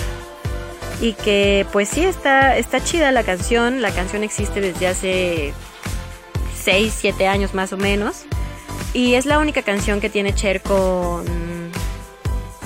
[1.01, 5.53] y que pues sí está, está chida la canción, la canción existe desde hace
[6.63, 8.25] 6, 7 años más o menos.
[8.93, 11.25] Y es la única canción que tiene Cher con,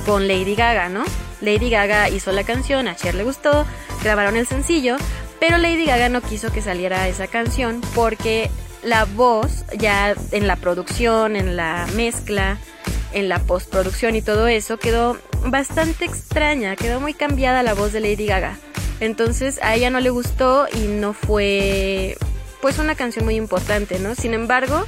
[0.06, 1.04] con Lady Gaga, ¿no?
[1.42, 3.66] Lady Gaga hizo la canción, a Cher le gustó,
[4.04, 4.98] grabaron el sencillo,
[5.40, 8.50] pero Lady Gaga no quiso que saliera esa canción porque
[8.82, 12.58] la voz ya en la producción, en la mezcla,
[13.12, 18.00] en la postproducción y todo eso quedó bastante extraña, quedó muy cambiada la voz de
[18.00, 18.58] Lady Gaga.
[19.00, 22.18] Entonces a ella no le gustó y no fue
[22.62, 24.16] pues una canción muy importante, ¿no?
[24.16, 24.86] Sin embargo,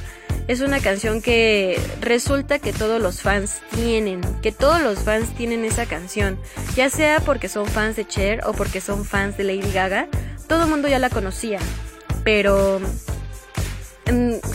[0.48, 5.64] es una canción que resulta que todos los fans tienen, que todos los fans tienen
[5.64, 6.38] esa canción,
[6.74, 10.08] ya sea porque son fans de Cher o porque son fans de Lady Gaga,
[10.48, 11.58] todo el mundo ya la conocía,
[12.24, 12.80] pero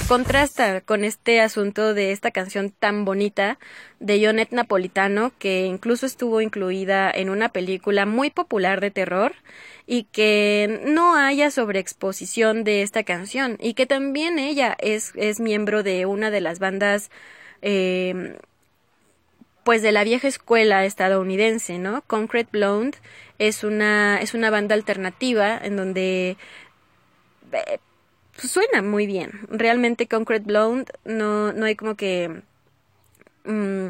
[0.07, 3.59] contrasta con este asunto de esta canción tan bonita
[3.99, 9.34] de Jonet Napolitano, que incluso estuvo incluida en una película muy popular de terror
[9.92, 15.84] y que no haya sobreexposición de esta canción y que también ella es, es miembro
[15.84, 17.12] de una de las bandas
[17.62, 18.38] eh,
[19.66, 22.04] pues de la vieja escuela estadounidense, ¿no?
[22.04, 23.00] Concrete Blonde
[23.38, 26.38] es una, es una banda alternativa en donde
[27.52, 27.80] eh,
[28.38, 29.42] suena muy bien.
[29.50, 32.44] Realmente Concrete Blonde no, no hay como que...
[33.44, 33.89] Mm,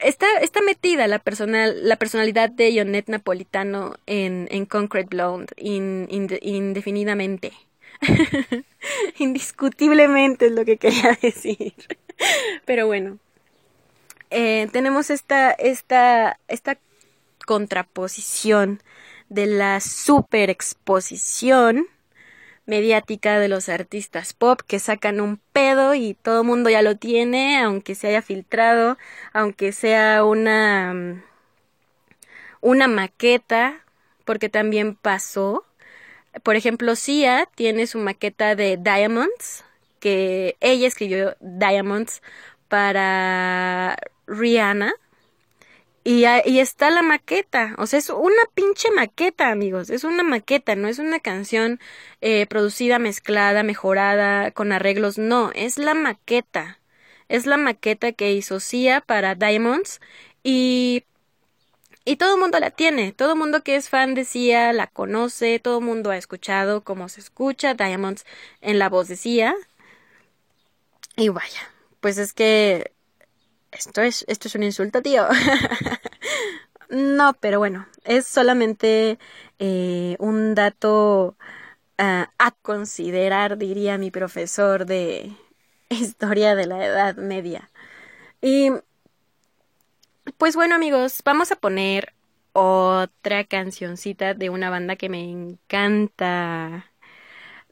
[0.00, 7.52] está, está metida la, personal, la personalidad de Jonet Napolitano en, en Concrete Blonde indefinidamente.
[9.18, 11.74] Indiscutiblemente es lo que quería decir.
[12.64, 13.18] Pero bueno.
[14.30, 16.78] Eh, tenemos esta, esta, esta
[17.46, 18.82] contraposición
[19.28, 21.86] de la super exposición
[22.66, 26.96] mediática de los artistas pop que sacan un pedo y todo el mundo ya lo
[26.96, 28.98] tiene, aunque se haya filtrado,
[29.32, 31.22] aunque sea una mm,
[32.60, 33.80] una maqueta,
[34.24, 35.64] porque también pasó.
[36.42, 39.64] Por ejemplo, Sia tiene su maqueta de Diamonds,
[40.00, 42.22] que ella escribió Diamonds
[42.68, 43.96] para
[44.26, 44.94] Rihanna
[46.06, 50.76] y, y, está la maqueta, o sea, es una pinche maqueta, amigos, es una maqueta,
[50.76, 51.80] no es una canción
[52.20, 56.78] eh, producida, mezclada, mejorada, con arreglos, no, es la maqueta.
[57.28, 60.00] Es la maqueta que hizo Sia para Diamonds
[60.44, 61.04] y
[62.04, 64.86] y todo el mundo la tiene, todo el mundo que es fan de Sia la
[64.86, 68.24] conoce, todo el mundo ha escuchado cómo se escucha Diamonds
[68.60, 69.56] en la voz de Sia.
[71.16, 72.92] Y vaya, pues es que
[73.78, 75.26] esto es, esto es un insulto, tío.
[76.90, 79.18] no, pero bueno, es solamente
[79.58, 81.36] eh, un dato
[81.98, 85.32] ah, a considerar, diría mi profesor de
[85.88, 87.70] historia de la Edad Media.
[88.40, 88.70] Y
[90.38, 92.12] pues bueno amigos, vamos a poner
[92.52, 96.90] otra cancioncita de una banda que me encanta.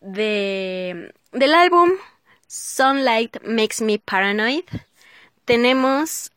[0.00, 1.92] De, del álbum
[2.46, 4.64] Sunlight Makes Me Paranoid.
[5.44, 6.30] Tenemos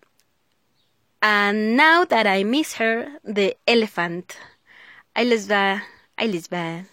[1.22, 4.34] a Now That I Miss Her de Elephant.
[5.14, 5.84] Ahí les va,
[6.18, 6.86] ahí les va.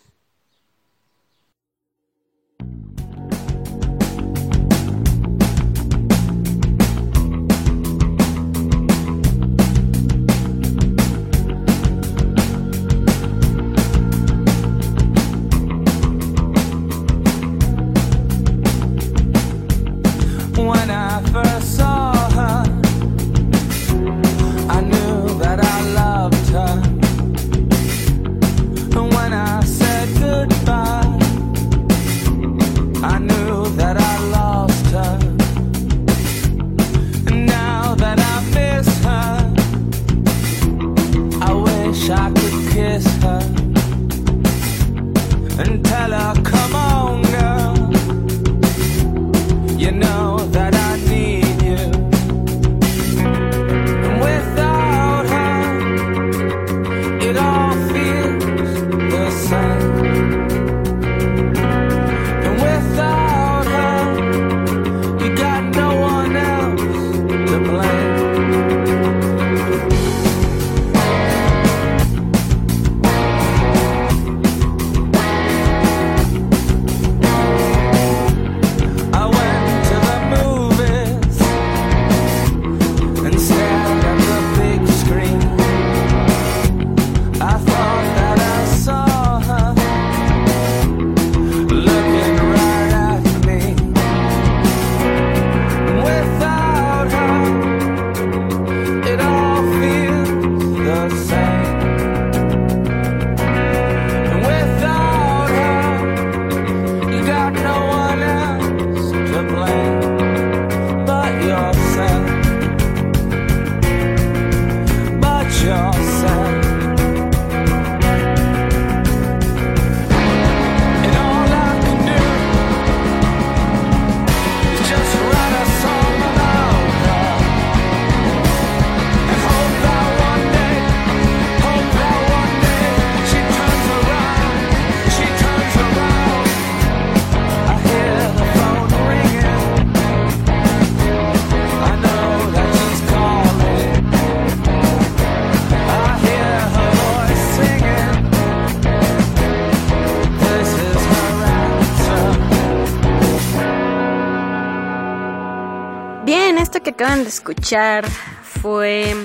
[156.97, 159.17] De escuchar fue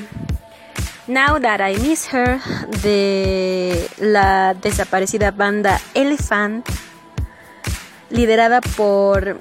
[1.07, 2.39] Now That I Miss Her
[2.81, 6.67] de la desaparecida banda Elephant,
[8.09, 9.39] liderada por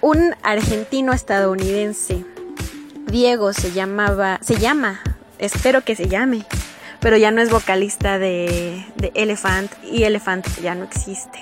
[0.00, 2.24] un argentino estadounidense.
[3.06, 5.00] Diego se llamaba, se llama,
[5.38, 6.44] espero que se llame,
[6.98, 11.38] pero ya no es vocalista de, de Elephant y Elephant ya no existe.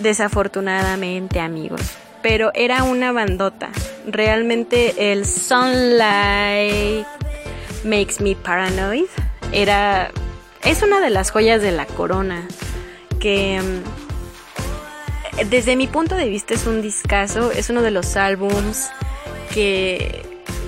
[0.00, 3.70] Desafortunadamente, amigos pero era una bandota.
[4.06, 7.06] Realmente el Sunlight
[7.84, 9.06] Makes Me Paranoid
[9.52, 10.10] era
[10.64, 12.46] es una de las joyas de la corona
[13.18, 18.90] que mm, desde mi punto de vista es un discazo, es uno de los álbums
[19.54, 20.22] que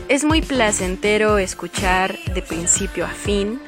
[0.09, 3.61] es muy placentero escuchar de principio a fin.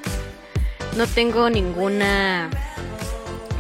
[0.97, 2.51] No tengo ninguna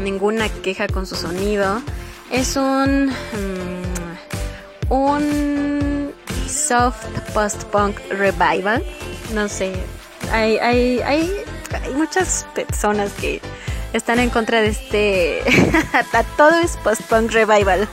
[0.00, 1.82] ninguna queja con su sonido.
[2.30, 5.93] Es un mm, un
[6.54, 8.82] soft post-punk revival.
[9.32, 9.72] No sé,
[10.32, 11.32] hay, hay, hay,
[11.82, 13.40] hay muchas personas que
[13.92, 15.42] están en contra de este...
[16.36, 17.88] Todo es post-punk revival.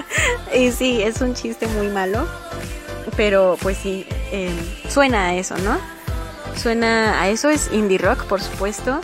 [0.54, 2.26] y sí, es un chiste muy malo.
[3.16, 4.56] Pero pues sí, em,
[4.88, 5.78] suena a eso, ¿no?
[6.56, 9.00] Suena a eso, es indie rock, por supuesto.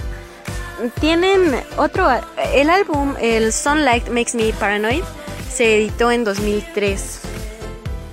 [1.01, 2.09] Tienen otro...
[2.55, 5.03] El álbum, el Sunlight Makes Me Paranoid,
[5.51, 7.21] se editó en 2003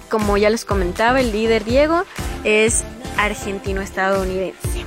[0.09, 2.03] como ya les comentaba, el líder Diego
[2.43, 2.83] es
[3.17, 4.85] argentino-estadounidense.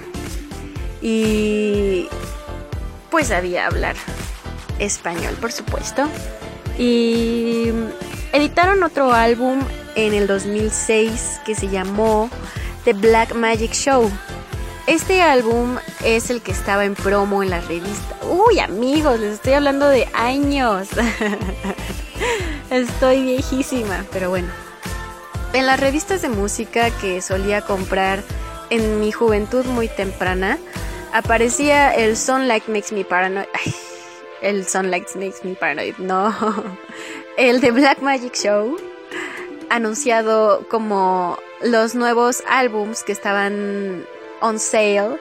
[1.00, 2.08] Y
[3.10, 3.96] pues sabía hablar
[4.78, 6.08] español, por supuesto.
[6.78, 7.70] Y
[8.32, 9.60] editaron otro álbum
[9.94, 12.30] en el 2006 que se llamó
[12.84, 14.10] The Black Magic Show.
[14.86, 18.16] Este álbum es el que estaba en promo en la revista.
[18.26, 20.88] Uy, amigos, les estoy hablando de años.
[22.70, 24.67] estoy viejísima, pero bueno.
[25.58, 28.22] En las revistas de música que solía comprar
[28.70, 30.56] en mi juventud muy temprana,
[31.12, 33.48] aparecía el Sunlight Makes Me Paranoid.
[34.40, 36.32] el Sunlight Makes Me Paranoid, no.
[37.36, 38.76] El de Black Magic Show,
[39.68, 44.06] anunciado como los nuevos álbums que estaban
[44.40, 45.18] on sale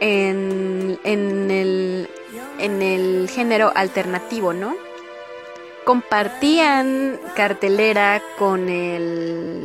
[0.00, 2.10] en, en, el,
[2.58, 4.74] en el género alternativo, ¿no?
[5.84, 9.64] Compartían cartelera con el...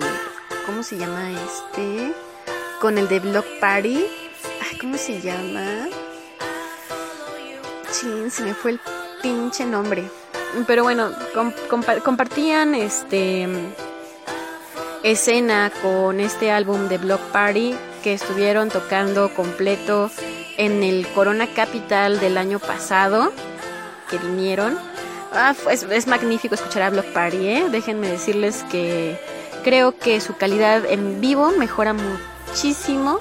[0.66, 2.14] ¿Cómo se llama este?
[2.80, 4.06] Con el de Block Party.
[4.80, 5.88] ¿Cómo se llama?
[7.92, 8.80] Sí, se me fue el
[9.22, 10.10] pinche nombre.
[10.68, 11.12] Pero bueno,
[12.04, 13.48] compartían este
[15.04, 20.10] escena con este álbum de Block Party que estuvieron tocando completo
[20.58, 23.32] en el Corona Capital del año pasado
[24.10, 24.95] que vinieron.
[25.36, 27.66] Ah, es, es magnífico escuchar a Block Party, ¿eh?
[27.70, 29.20] Déjenme decirles que
[29.66, 33.20] creo que su calidad en vivo mejora muchísimo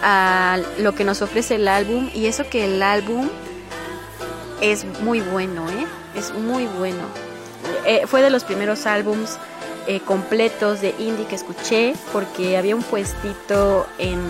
[0.00, 3.28] a lo que nos ofrece el álbum y eso que el álbum
[4.60, 5.86] es muy bueno, ¿eh?
[6.16, 7.02] Es muy bueno.
[7.84, 9.38] Eh, fue de los primeros álbums
[9.88, 14.20] eh, completos de indie que escuché porque había un puestito en,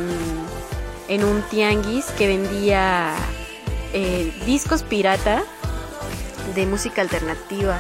[1.09, 3.13] en un tianguis que vendía
[3.93, 5.43] eh, discos pirata
[6.55, 7.79] de música alternativa.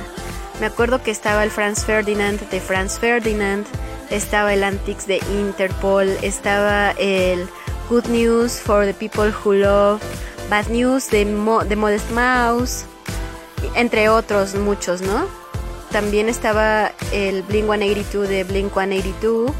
[0.60, 3.66] Me acuerdo que estaba el Franz Ferdinand de Franz Ferdinand,
[4.10, 7.48] estaba el Antics de Interpol, estaba el
[7.88, 10.02] Good News for the People Who Love,
[10.50, 12.84] Bad News de, de Modest Mouse,
[13.74, 15.26] entre otros muchos, ¿no?
[15.92, 19.52] También estaba el Blink 182 de Blink 182.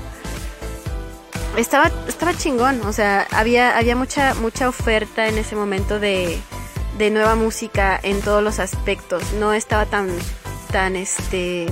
[1.56, 6.38] Estaba, estaba chingón, o sea, había, había mucha, mucha oferta en ese momento de,
[6.98, 9.22] de nueva música en todos los aspectos.
[9.34, 10.08] No estaba tan,
[10.70, 11.68] tan este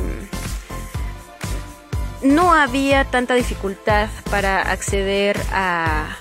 [2.22, 6.16] no había tanta dificultad para acceder a,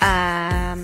[0.00, 0.76] a,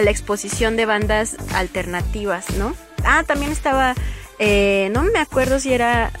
[0.00, 2.74] la exposición de bandas alternativas, ¿no?
[3.04, 3.94] Ah, también estaba,
[4.38, 6.12] eh, no me acuerdo si era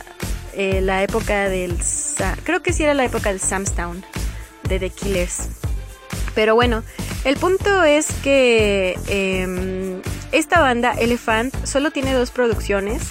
[0.54, 1.76] eh, la época del,
[2.44, 4.04] creo que sí era la época del Samstown,
[4.64, 5.48] de The Killers.
[6.34, 6.82] Pero bueno,
[7.24, 10.00] el punto es que em,
[10.32, 13.02] esta banda, Elephant, solo tiene dos producciones.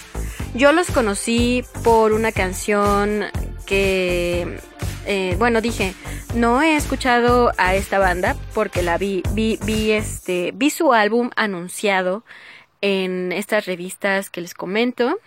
[0.53, 3.26] Yo los conocí por una canción
[3.65, 4.59] que,
[5.05, 5.93] eh, bueno, dije,
[6.36, 11.30] no he escuchado a esta banda porque la vi, vi, vi este, vi su álbum
[11.36, 12.24] anunciado
[12.82, 15.20] en estas revistas que les comento.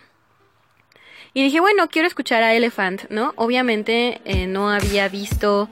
[1.33, 3.33] Y dije, bueno, quiero escuchar a Elephant, ¿no?
[3.37, 5.69] Obviamente eh, no había visto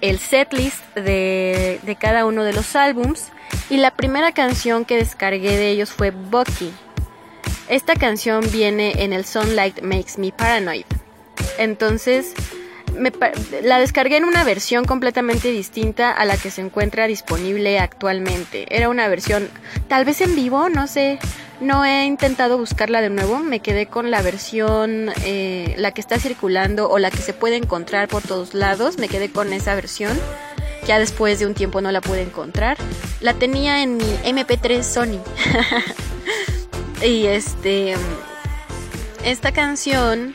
[0.00, 3.28] el setlist de, de cada uno de los álbums.
[3.68, 6.72] Y la primera canción que descargué de ellos fue Bucky.
[7.68, 10.84] Esta canción viene en el Sunlight Makes Me Paranoid.
[11.58, 12.34] Entonces,
[13.62, 18.66] la descargué en una versión completamente distinta a la que se encuentra disponible actualmente.
[18.74, 19.48] Era una versión
[19.88, 21.18] tal vez en vivo, no sé.
[21.60, 26.18] No he intentado buscarla de nuevo, me quedé con la versión, eh, la que está
[26.18, 30.18] circulando o la que se puede encontrar por todos lados, me quedé con esa versión.
[30.86, 32.78] Ya después de un tiempo no la pude encontrar.
[33.20, 35.20] La tenía en mi MP3 Sony.
[37.06, 37.94] y este...
[39.22, 40.34] Esta canción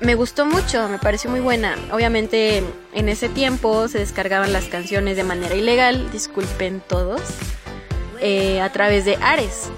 [0.00, 1.76] me gustó mucho, me pareció muy buena.
[1.92, 2.62] Obviamente
[2.94, 7.20] en ese tiempo se descargaban las canciones de manera ilegal, disculpen todos,
[8.20, 9.70] eh, a través de Ares.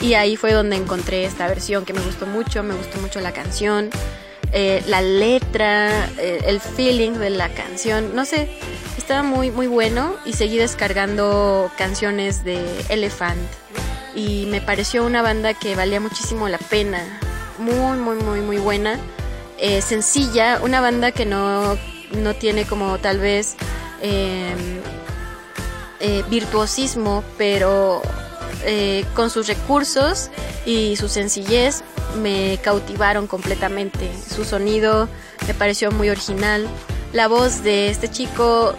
[0.00, 3.32] Y ahí fue donde encontré esta versión que me gustó mucho, me gustó mucho la
[3.32, 3.90] canción,
[4.52, 8.48] eh, la letra, eh, el feeling de la canción, no sé,
[8.96, 13.40] estaba muy muy bueno y seguí descargando canciones de Elephant.
[14.14, 17.02] Y me pareció una banda que valía muchísimo la pena,
[17.58, 18.98] muy muy muy muy buena.
[19.60, 21.76] Eh, sencilla, una banda que no,
[22.12, 23.56] no tiene como tal vez
[24.00, 24.80] em,
[25.98, 28.02] eh, virtuosismo, pero
[28.64, 30.30] eh, con sus recursos
[30.66, 31.82] y su sencillez
[32.22, 34.10] me cautivaron completamente.
[34.34, 35.08] Su sonido
[35.46, 36.66] me pareció muy original.
[37.12, 38.74] La voz de este chico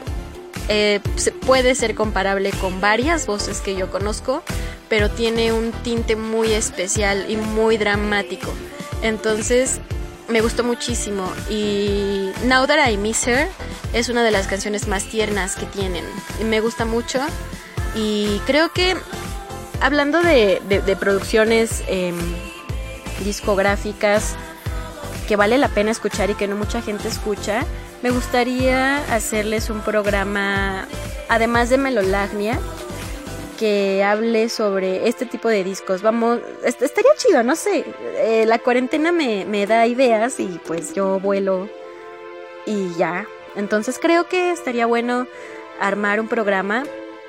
[1.47, 4.43] puede ser comparable con varias voces que yo conozco,
[4.87, 8.53] pero tiene un tinte muy especial y muy dramático.
[9.01, 9.79] Entonces
[10.27, 13.47] me gustó muchísimo y Now That I Miss Her
[13.93, 16.05] es una de las canciones más tiernas que tienen.
[16.45, 17.19] Me gusta mucho
[17.95, 18.95] y creo que
[19.81, 22.15] hablando de, producciones em,
[23.23, 24.35] discográficas
[25.27, 27.63] que vale la pena escuchar y que no mucha gente escucha,
[28.01, 30.87] me gustaría hacerles un programa,
[31.27, 32.59] además de Melolagnia,
[33.59, 36.01] que hable sobre este tipo de discos.
[36.01, 37.85] Vamos, estaría chido, no sé.
[38.17, 41.69] Eh, la cuarentena me, me da ideas y pues yo vuelo
[42.65, 43.27] y ya.
[43.55, 45.27] Entonces creo que estaría bueno
[45.79, 46.85] armar un programa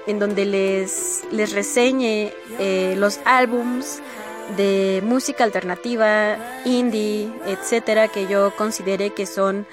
[0.07, 4.01] en donde les, les reseñe eh, los álbums
[4.57, 9.67] de música alternativa, indie, etcétera, que yo considere que son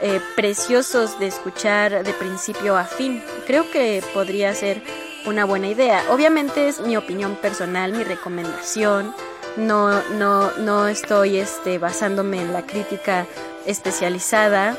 [0.00, 3.22] eh, preciosos de escuchar de principio a fin.
[3.46, 4.82] Creo que podría ser
[5.26, 6.04] una buena idea.
[6.10, 9.14] Obviamente es mi opinión personal, mi recomendación.
[9.56, 13.26] No, no, no estoy este, basándome en la crítica
[13.64, 14.76] especializada.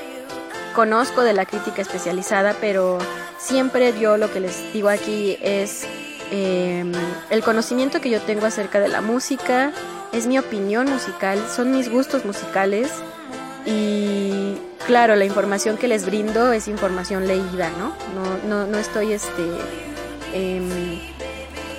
[0.75, 2.99] Conozco de la crítica especializada, pero
[3.37, 5.85] siempre yo lo que les digo aquí es
[6.31, 6.91] em,
[7.29, 9.71] el conocimiento que yo tengo acerca de la música,
[10.11, 12.91] es mi opinión musical, son mis gustos musicales
[13.65, 17.93] y claro, la información que les brindo es información leída, ¿no?
[18.15, 19.43] No, no, no estoy este,
[20.33, 20.99] Em,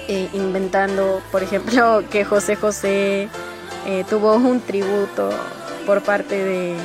[0.09, 3.29] eh, inventando, por ejemplo, que José José
[3.87, 5.31] eh, tuvo un tributo
[5.87, 6.77] por parte de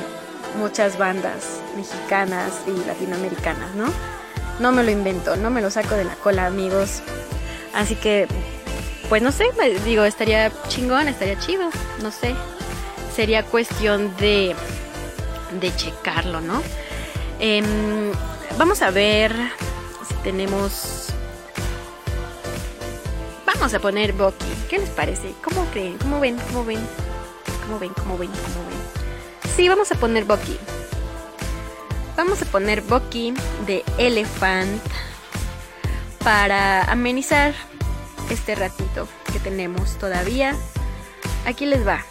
[0.58, 3.86] muchas bandas mexicanas y latinoamericanas, ¿no?
[4.60, 7.02] No me lo invento, no me lo saco de la cola, amigos.
[7.74, 8.28] Así que,
[9.08, 9.44] pues no sé,
[9.84, 11.70] digo, estaría chingón, estaría chido,
[12.02, 12.34] no sé.
[13.14, 14.54] Sería cuestión de,
[15.60, 16.62] de checarlo, ¿no?
[17.40, 18.12] Em,
[18.58, 19.32] vamos a ver
[20.08, 21.04] si tenemos
[23.64, 24.44] Vamos a poner Bucky.
[24.68, 25.32] ¿Qué les parece?
[25.42, 25.96] ¿Cómo creen?
[25.98, 26.36] ¿Cómo ven?
[26.48, 26.80] ¿Cómo ven?
[27.62, 27.94] ¿Cómo ven?
[27.94, 28.28] ¿Cómo ven?
[28.28, 29.50] ¿Cómo ven?
[29.56, 30.58] Sí, vamos a poner Bucky.
[32.16, 33.34] Vamos a poner Bucky
[33.66, 34.80] de Elephant
[36.22, 37.52] para amenizar
[38.30, 40.54] este ratito que tenemos todavía.
[41.44, 42.04] Aquí les va.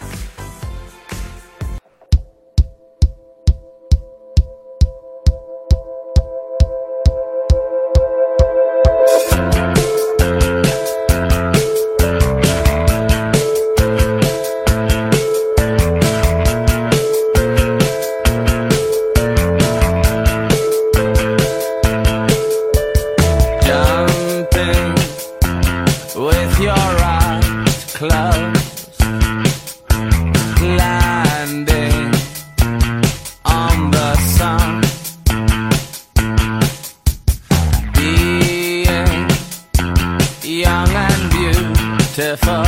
[42.14, 42.63] beautiful.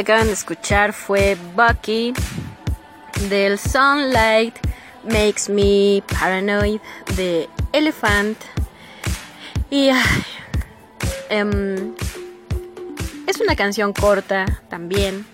[0.00, 2.12] Acaban de escuchar fue Bucky
[3.28, 4.54] del Sunlight
[5.04, 6.80] Makes Me Paranoid
[7.16, 8.38] de Elephant.
[9.70, 9.90] Y
[11.30, 11.94] em,
[13.26, 15.26] es una canción corta también.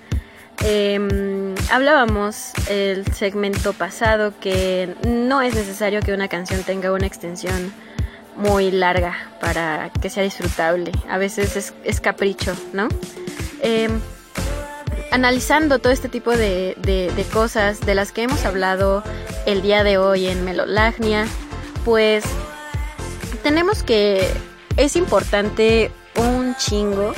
[0.65, 7.73] Em, hablábamos el segmento pasado que no es necesario que una canción tenga una extensión
[8.37, 10.91] muy larga para que sea disfrutable.
[11.09, 12.89] A veces es, capricho, ¿no?
[13.61, 14.01] Em,
[15.15, 19.05] analizando todo este tipo de, cosas de las que hemos hablado
[19.47, 21.27] el día de hoy en Melolagnia,
[21.85, 22.25] pues
[23.45, 24.29] tenemos que
[24.77, 27.15] es importante un chingo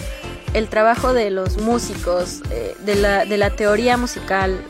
[0.53, 4.61] el trabajo de los músicos, eh, de, la, de, la, teoría musical,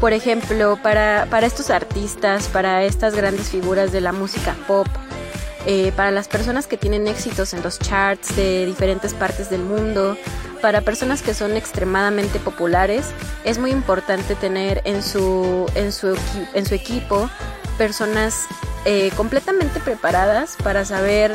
[0.00, 4.86] por ejemplo, para, para, estos artistas, para estas grandes figuras de la música pop,
[5.66, 10.16] eh, para las personas que tienen éxitos en los charts de diferentes partes del mundo,
[10.60, 13.06] para personas que son extremadamente populares,
[13.44, 16.16] es muy importante tener en su, en su,
[16.54, 17.28] en su equipo
[17.78, 18.46] personas
[18.84, 21.34] eh, completamente preparadas para saber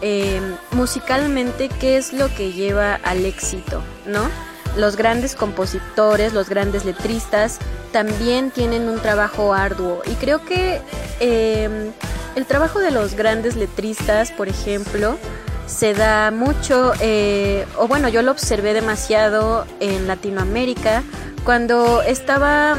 [0.00, 4.28] eh, musicalmente qué es lo que lleva al éxito, ¿no?
[4.76, 7.58] Los grandes compositores, los grandes letristas
[7.92, 10.80] también tienen un trabajo arduo y creo que
[11.18, 11.92] em,
[12.38, 15.18] el trabajo de los grandes letristas, por ejemplo,
[15.66, 21.02] se da mucho, eh, o bueno, yo lo observé demasiado en Latinoamérica
[21.44, 22.76] cuando estaba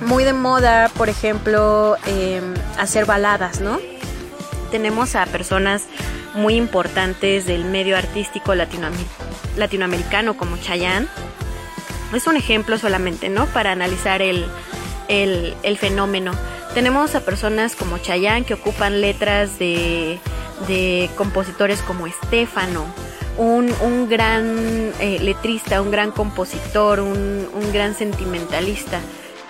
[0.00, 3.78] muy de moda, por ejemplo, em, hacer baladas, ¿no?
[4.70, 5.82] Tenemos a personas
[6.34, 11.06] muy importantes del medio artístico latinoamericano como Chayanne.
[12.14, 13.44] Es un ejemplo solamente, ¿no?
[13.46, 14.46] Para analizar el,
[15.78, 16.32] fenómeno.
[16.74, 20.18] Tenemos a personas como Chayanne que ocupan letras de,
[21.16, 22.84] compositores como Estefano,
[23.38, 28.98] un, gran eh, letrista, un gran compositor, un, un, gran sentimentalista,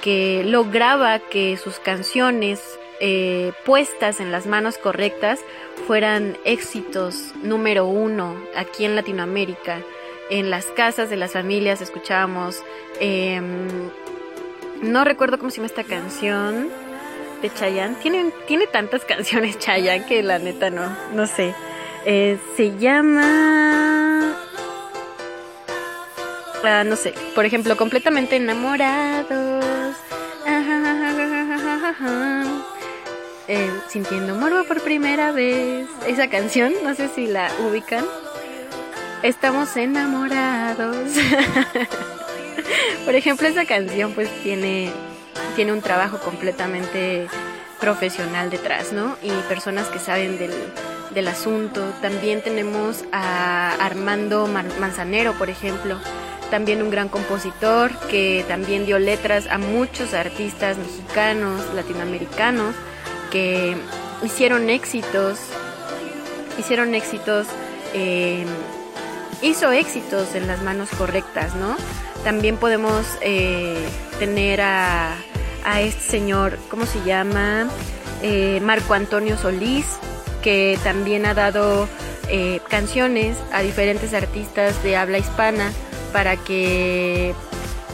[0.02, 2.60] que lograba que sus canciones
[3.00, 5.40] eh, puestas en las manos correctas
[5.86, 9.78] fueran éxitos número uno aquí en Latinoamérica.
[10.28, 12.62] En las casas de las familias escuchábamos,
[13.00, 13.90] em,
[14.82, 16.83] no recuerdo cómo se llama esta canción
[17.44, 17.96] de Chayanne.
[17.96, 21.54] Tiene, tiene tantas canciones Chayanne que la neta no, no sé.
[22.06, 24.34] Eh, se llama...
[26.66, 29.62] Ah, no sé, por ejemplo, completamente enamorados.
[33.46, 35.86] Eh, sintiendo morbo por primera vez.
[36.06, 38.06] Esa canción, no sé si la ubican.
[39.22, 41.12] Estamos enamorados.
[43.04, 44.90] por ejemplo, esa canción pues tiene,
[45.56, 47.28] tiene un trabajo completamente
[47.80, 49.16] profesional detrás, ¿no?
[49.22, 50.52] Y personas que saben del,
[51.14, 51.82] del asunto.
[52.00, 55.98] También tenemos a Armando Manzanero, por ejemplo,
[56.50, 62.74] también un gran compositor que también dio letras a muchos artistas mexicanos, latinoamericanos
[63.30, 63.76] que
[64.22, 65.38] hicieron éxitos,
[66.58, 67.46] hicieron éxitos,
[67.94, 68.44] eh,
[69.42, 71.76] hizo éxitos en las manos correctas, ¿no?
[72.24, 73.76] También podemos eh,
[74.18, 75.16] tener a,
[75.78, 77.68] este señor, ¿cómo se llama?
[78.22, 79.86] Eh, Marco Antonio Solís,
[80.42, 81.88] que también ha dado
[82.68, 85.70] canciones a diferentes artistas de habla hispana
[86.12, 87.34] para que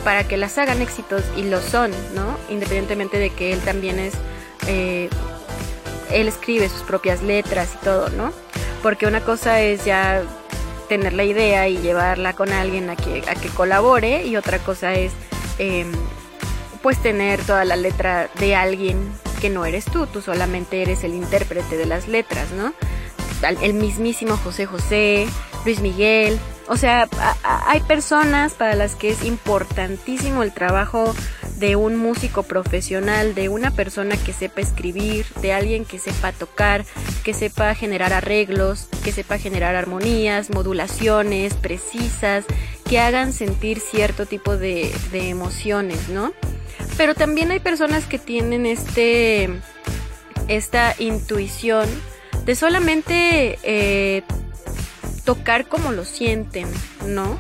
[0.05, 2.39] para que las hagan éxitos y lo son, ¿no?
[2.49, 4.15] Independientemente de que él también es
[6.13, 8.33] él escribe sus propias letras y todo, ¿no?
[8.83, 10.23] Porque una cosa es ya
[10.91, 14.93] tener la idea y llevarla con alguien a que, a que colabore y otra cosa
[14.93, 15.13] es
[15.59, 15.93] em,
[16.83, 18.99] pues tener toda la letra de alguien
[19.41, 22.75] que no eres tú, tú solamente eres el intérprete de las letras, ¿no?
[23.63, 25.29] El mismísimo José José,
[25.65, 27.09] Luis Miguel, o sea,
[27.45, 31.15] hay personas para las que es importantísimo el trabajo
[31.61, 36.87] de un músico profesional, de una persona que sepa escribir, de alguien que sepa tocar,
[37.23, 42.47] que sepa generar arreglos, que sepa generar armonías, modulaciones precisas,
[42.89, 46.33] que hagan sentir cierto tipo de, emociones, ¿no?
[46.97, 49.51] Pero también hay personas que tienen este,
[50.49, 51.89] esta intuición
[52.47, 54.23] de solamente eh,
[55.25, 56.69] tocar como lo sienten,
[57.07, 57.39] ¿no?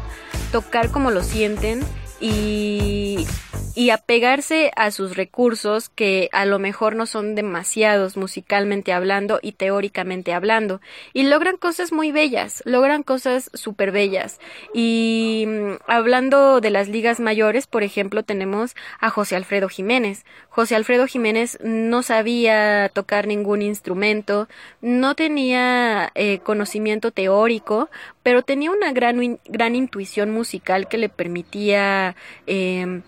[0.52, 1.80] Tocar como lo sienten
[2.20, 3.26] y
[3.74, 9.52] y apegarse a sus recursos que a lo mejor no son demasiados musicalmente hablando y
[9.52, 10.80] teóricamente hablando
[11.12, 14.40] y logran cosas muy bellas, logran cosas súper bellas
[14.74, 20.24] y mm, hablando de las ligas mayores, por ejemplo, tenemos a José Alfredo Jiménez.
[20.48, 24.48] José Alfredo Jiménez no sabía tocar ningún instrumento,
[24.80, 27.88] no tenía eh, conocimiento teórico,
[28.22, 32.16] pero tenía una gran, gran intuición musical que le permitía
[32.46, 33.02] em,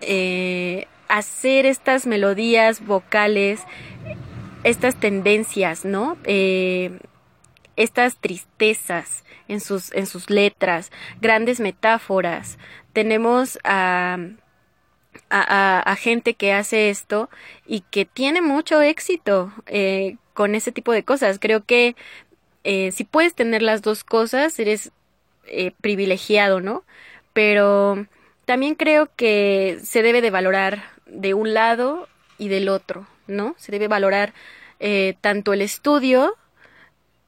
[0.00, 3.60] eh, hacer estas melodías vocales,
[4.64, 6.16] estas tendencias, ¿no?
[6.24, 6.98] Eh,
[7.76, 12.58] estas tristezas en sus, en sus letras, grandes metáforas.
[12.92, 14.18] Tenemos a,
[15.30, 17.28] a, gente que hace esto
[17.66, 21.38] y que tiene mucho éxito eh, con ese tipo de cosas.
[21.40, 21.96] Creo que
[22.64, 24.90] si puedes tener las dos cosas, eres
[25.80, 26.84] privilegiado, ¿no?
[27.32, 28.06] Pero
[28.44, 32.08] también creo que se debe de valorar de un lado
[32.38, 33.54] y del otro, ¿no?
[33.58, 34.34] Se debe valorar
[34.80, 36.34] eh, tanto el estudio,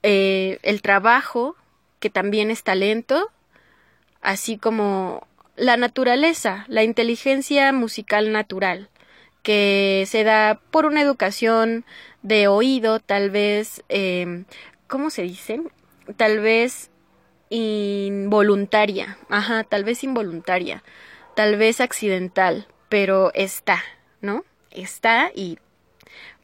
[0.02, 1.56] eh, el trabajo,
[2.00, 3.30] que también es talento,
[4.20, 5.26] así como
[5.56, 8.90] la naturaleza, la inteligencia musical natural,
[9.42, 11.84] que se da por una educación
[12.22, 14.44] de oído, tal vez, eh,
[14.86, 15.62] ¿cómo se dice?
[16.16, 16.90] Tal vez
[17.48, 20.82] involuntaria, ajá, tal vez involuntaria,
[21.34, 23.82] tal vez accidental, pero está,
[24.20, 24.44] ¿no?
[24.70, 25.58] Está y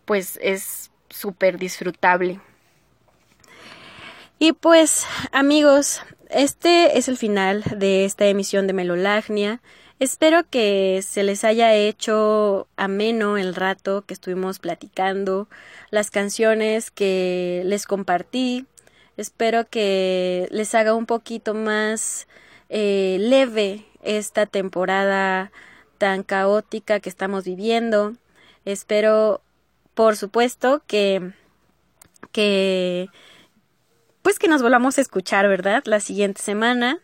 [0.04, 2.40] pues es súper disfrutable.
[4.38, 9.60] Y pues amigos, este es el final de esta emisión de Melolagnia.
[10.02, 15.48] Espero que se les haya hecho ameno el rato que estuvimos platicando,
[15.90, 18.66] las canciones que les compartí,
[19.16, 22.26] Espero que les haga un poquito más
[22.68, 25.52] eh, leve esta temporada
[25.98, 28.14] tan caótica que estamos viviendo.
[28.64, 29.40] Espero,
[29.94, 31.30] por supuesto, que,
[32.32, 33.10] que,
[34.22, 35.84] pues que nos volvamos a escuchar, ¿verdad?
[35.86, 36.98] La siguiente semana.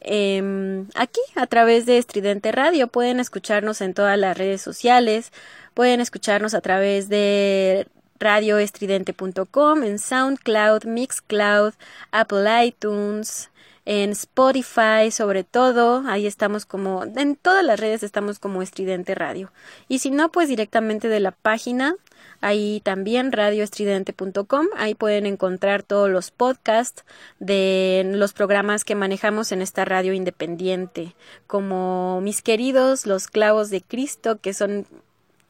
[0.00, 2.88] Em, aquí a través de Estridente Radio.
[2.88, 5.32] Pueden escucharnos en todas las redes sociales,
[5.74, 7.86] pueden escucharnos a través de
[8.18, 11.74] radioestridente.com, en SoundCloud, Mixcloud,
[12.12, 13.50] Apple iTunes,
[13.84, 19.52] en Spotify, sobre todo, ahí estamos como, en todas las redes estamos como Estridente Radio.
[19.88, 21.94] Y si no, pues directamente de la página,
[22.40, 27.04] ahí también radioestridente.com, ahí pueden encontrar todos los podcasts
[27.38, 31.14] de los programas que manejamos en esta radio independiente,
[31.46, 34.86] como mis queridos Los Clavos de Cristo, que son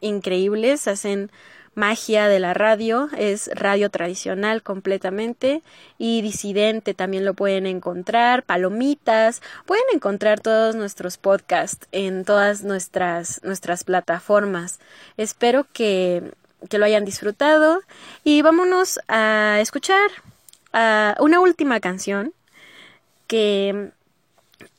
[0.00, 1.30] increíbles, hacen
[1.76, 5.62] magia de la radio, es radio tradicional completamente
[5.98, 13.42] y disidente también lo pueden encontrar, palomitas, pueden encontrar todos nuestros podcasts en todas nuestras
[13.44, 14.80] nuestras plataformas.
[15.18, 16.32] Espero que,
[16.68, 17.80] que lo hayan disfrutado
[18.24, 20.10] y vámonos a escuchar
[20.72, 22.32] a una última canción
[23.26, 23.90] que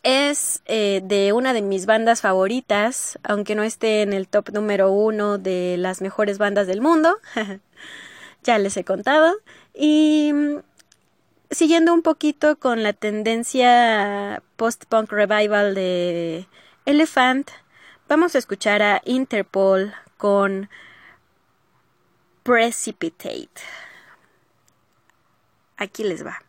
[0.04, 4.92] es eh, de una de mis bandas favoritas, aunque no esté en el top número
[4.92, 7.18] uno de las mejores bandas del mundo.
[8.44, 9.34] ya les he contado.
[9.74, 10.58] Y mm,
[11.52, 16.48] siguiendo un poquito con la tendencia post-punk revival de
[16.86, 17.50] Elephant,
[18.08, 20.70] vamos a escuchar a Interpol con
[22.48, 23.60] Precipitate.
[25.76, 26.47] Aquí les va.